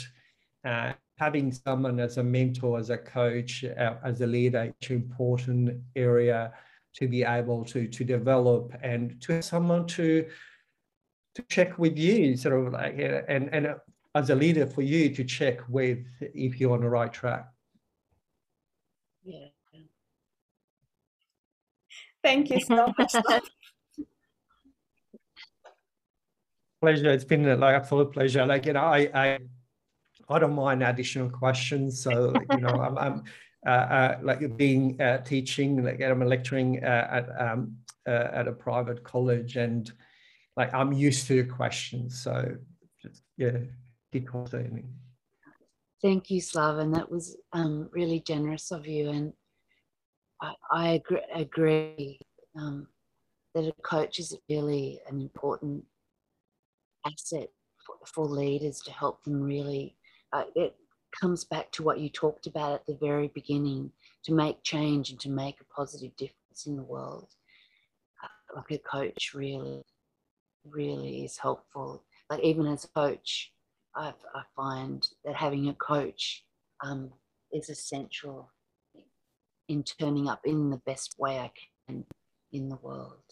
uh, 0.64 0.92
having 1.16 1.50
someone 1.50 1.98
as 1.98 2.18
a 2.18 2.22
mentor, 2.22 2.78
as 2.78 2.90
a 2.90 2.98
coach, 2.98 3.64
uh, 3.64 3.94
as 4.04 4.20
a 4.20 4.26
leader, 4.26 4.72
it's 4.80 4.90
an 4.90 4.96
important 4.96 5.80
area 5.94 6.52
to 6.94 7.08
be 7.08 7.22
able 7.22 7.64
to 7.64 7.86
to 7.88 8.04
develop 8.04 8.72
and 8.82 9.20
to 9.20 9.34
have 9.34 9.44
someone 9.44 9.86
to 9.86 10.26
to 11.34 11.42
check 11.50 11.78
with 11.78 11.98
you, 11.98 12.36
sort 12.36 12.66
of 12.66 12.72
like 12.72 12.98
and 13.28 13.48
and 13.52 13.74
as 14.14 14.30
a 14.30 14.34
leader 14.34 14.66
for 14.66 14.82
you 14.82 15.14
to 15.14 15.24
check 15.24 15.60
with 15.68 15.98
if 16.20 16.60
you're 16.60 16.72
on 16.72 16.80
the 16.80 16.88
right 16.88 17.12
track. 17.12 17.46
Yeah. 19.24 19.46
Thank 22.22 22.50
you 22.50 22.60
so 22.60 22.92
much. 22.98 23.14
pleasure. 26.80 27.10
It's 27.10 27.24
been 27.24 27.44
like 27.60 27.74
absolute 27.74 28.12
pleasure. 28.12 28.46
Like 28.46 28.66
you 28.66 28.74
know, 28.74 28.80
I 28.80 29.10
I 29.14 29.38
I 30.28 30.38
don't 30.38 30.54
mind 30.54 30.82
additional 30.82 31.30
questions. 31.30 32.02
So, 32.02 32.34
you 32.52 32.60
know, 32.60 32.68
I'm, 32.68 32.98
I'm 32.98 33.24
uh, 33.66 33.70
uh, 33.70 34.18
like 34.22 34.56
being 34.56 35.00
uh, 35.00 35.18
teaching, 35.18 35.84
like 35.84 36.00
I'm 36.00 36.24
lecturing 36.24 36.84
uh, 36.84 37.08
at 37.10 37.40
um, 37.40 37.76
uh, 38.06 38.28
at 38.32 38.48
a 38.48 38.52
private 38.52 39.02
college, 39.02 39.56
and 39.56 39.90
like 40.56 40.72
I'm 40.72 40.92
used 40.92 41.26
to 41.28 41.44
questions. 41.44 42.22
So, 42.22 42.56
just, 43.02 43.22
yeah, 43.36 43.58
keep 44.12 44.28
saying. 44.48 44.88
Thank 46.02 46.30
you, 46.30 46.40
Slaven. 46.40 46.94
That 46.94 47.10
was 47.10 47.36
um, 47.52 47.88
really 47.92 48.20
generous 48.20 48.70
of 48.70 48.86
you, 48.86 49.10
and 49.10 49.32
I, 50.40 50.54
I 50.70 50.88
agree, 50.88 51.20
agree 51.34 52.20
um, 52.56 52.86
that 53.54 53.66
a 53.66 53.72
coach 53.82 54.18
is 54.18 54.36
really 54.48 55.00
an 55.08 55.20
important 55.20 55.84
asset 57.04 57.48
for, 57.84 57.96
for 58.06 58.26
leaders 58.26 58.80
to 58.80 58.92
help 58.92 59.24
them 59.24 59.40
really 59.40 59.95
uh, 60.36 60.44
it 60.54 60.76
comes 61.18 61.44
back 61.44 61.70
to 61.72 61.82
what 61.82 61.98
you 61.98 62.10
talked 62.10 62.46
about 62.46 62.74
at 62.74 62.86
the 62.86 62.98
very 63.00 63.28
beginning 63.28 63.90
to 64.24 64.34
make 64.34 64.62
change 64.62 65.10
and 65.10 65.20
to 65.20 65.30
make 65.30 65.56
a 65.60 65.74
positive 65.74 66.14
difference 66.16 66.66
in 66.66 66.76
the 66.76 66.82
world. 66.82 67.28
Uh, 68.22 68.56
like 68.56 68.70
a 68.70 68.78
coach 68.78 69.32
really, 69.34 69.82
really 70.64 71.24
is 71.24 71.38
helpful. 71.38 72.04
Like 72.28 72.40
even 72.42 72.66
as 72.66 72.84
a 72.84 72.88
coach, 72.88 73.52
i 73.94 74.12
I 74.34 74.42
find 74.54 75.08
that 75.24 75.34
having 75.34 75.68
a 75.68 75.74
coach 75.74 76.44
um, 76.84 77.10
is 77.50 77.70
essential 77.70 78.50
in 79.68 79.82
turning 79.82 80.28
up 80.28 80.40
in 80.44 80.70
the 80.70 80.82
best 80.84 81.14
way 81.18 81.38
I 81.38 81.50
can 81.88 82.04
in 82.52 82.68
the 82.68 82.76
world. 82.76 83.22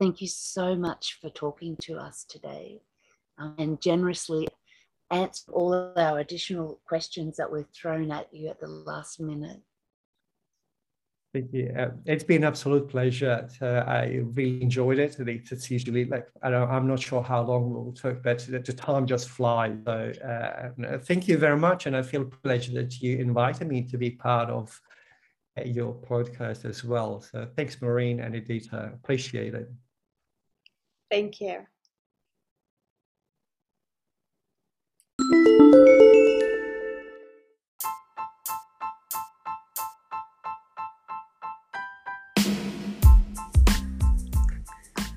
Thank 0.00 0.20
you 0.20 0.28
so 0.28 0.74
much 0.74 1.18
for 1.20 1.30
talking 1.30 1.76
to 1.82 1.96
us 1.96 2.24
today 2.28 2.82
um, 3.38 3.54
and 3.58 3.80
generously 3.80 4.48
answer 5.10 5.52
all 5.52 5.72
of 5.72 5.96
our 5.96 6.18
additional 6.18 6.80
questions 6.86 7.36
that 7.36 7.50
were 7.50 7.66
thrown 7.74 8.10
at 8.10 8.32
you 8.32 8.48
at 8.48 8.60
the 8.60 8.68
last 8.68 9.20
minute. 9.20 9.60
Thank 11.32 11.52
you. 11.52 11.70
Uh, 11.78 11.90
it's 12.06 12.24
been 12.24 12.44
an 12.44 12.48
absolute 12.48 12.88
pleasure. 12.88 13.46
Uh, 13.60 13.84
I 13.86 14.22
really 14.32 14.62
enjoyed 14.62 14.98
it. 14.98 15.16
It's 15.18 15.70
usually 15.70 16.06
like 16.06 16.28
I 16.42 16.48
don't, 16.48 16.70
I'm 16.70 16.86
not 16.86 17.00
sure 17.00 17.22
how 17.22 17.42
long 17.42 17.64
it 17.64 17.74
will 17.74 17.92
take, 17.92 18.22
but 18.22 18.38
the 18.48 18.72
time 18.72 19.06
just 19.06 19.28
flies. 19.28 19.76
So 19.84 20.12
uh, 20.24 20.98
thank 20.98 21.28
you 21.28 21.36
very 21.36 21.58
much, 21.58 21.84
and 21.84 21.94
I 21.94 22.00
feel 22.00 22.24
pleasure 22.24 22.72
that 22.72 23.02
you 23.02 23.18
invited 23.18 23.68
me 23.68 23.82
to 23.82 23.98
be 23.98 24.10
part 24.12 24.48
of 24.48 24.80
uh, 25.58 25.64
your 25.64 25.94
podcast 25.94 26.64
as 26.64 26.82
well. 26.84 27.20
So 27.20 27.46
thanks, 27.54 27.82
Maureen 27.82 28.20
and 28.20 28.34
Edita. 28.34 28.94
Appreciate 28.94 29.54
it. 29.54 29.70
Thank 31.10 31.40
you. 31.40 31.66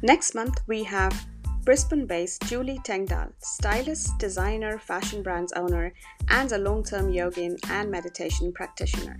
Next 0.09 0.33
month, 0.33 0.63
we 0.65 0.83
have 0.85 1.27
Brisbane 1.63 2.07
based 2.07 2.41
Julie 2.47 2.79
Tengdal, 2.79 3.31
stylist, 3.37 4.17
designer, 4.17 4.79
fashion 4.79 5.21
brands 5.21 5.53
owner, 5.53 5.93
and 6.29 6.51
a 6.51 6.57
long 6.57 6.83
term 6.83 7.11
yogin 7.13 7.55
and 7.69 7.91
meditation 7.91 8.51
practitioner. 8.51 9.19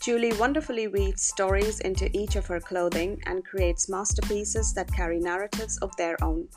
Julie 0.00 0.32
wonderfully 0.38 0.88
weaves 0.88 1.20
stories 1.20 1.80
into 1.80 2.08
each 2.16 2.34
of 2.36 2.46
her 2.46 2.60
clothing 2.60 3.20
and 3.26 3.44
creates 3.44 3.90
masterpieces 3.90 4.72
that 4.72 4.90
carry 4.90 5.20
narratives 5.20 5.76
of 5.82 5.94
their 5.96 6.16
own. 6.24 6.48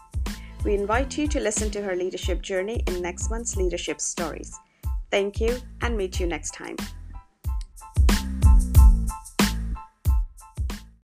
We 0.63 0.75
invite 0.75 1.17
you 1.17 1.27
to 1.27 1.41
listen 1.41 1.69
to 1.71 1.81
her 1.81 1.97
leadership 1.97 2.41
journey 2.41 2.81
in 2.87 3.01
next 3.01 3.29
month's 3.29 3.57
Leadership 3.57 3.99
Stories. 3.99 4.57
Thank 5.11 5.41
you 5.41 5.57
and 5.81 5.97
meet 5.97 6.17
you 6.17 6.27
next 6.27 6.51
time. 6.53 6.77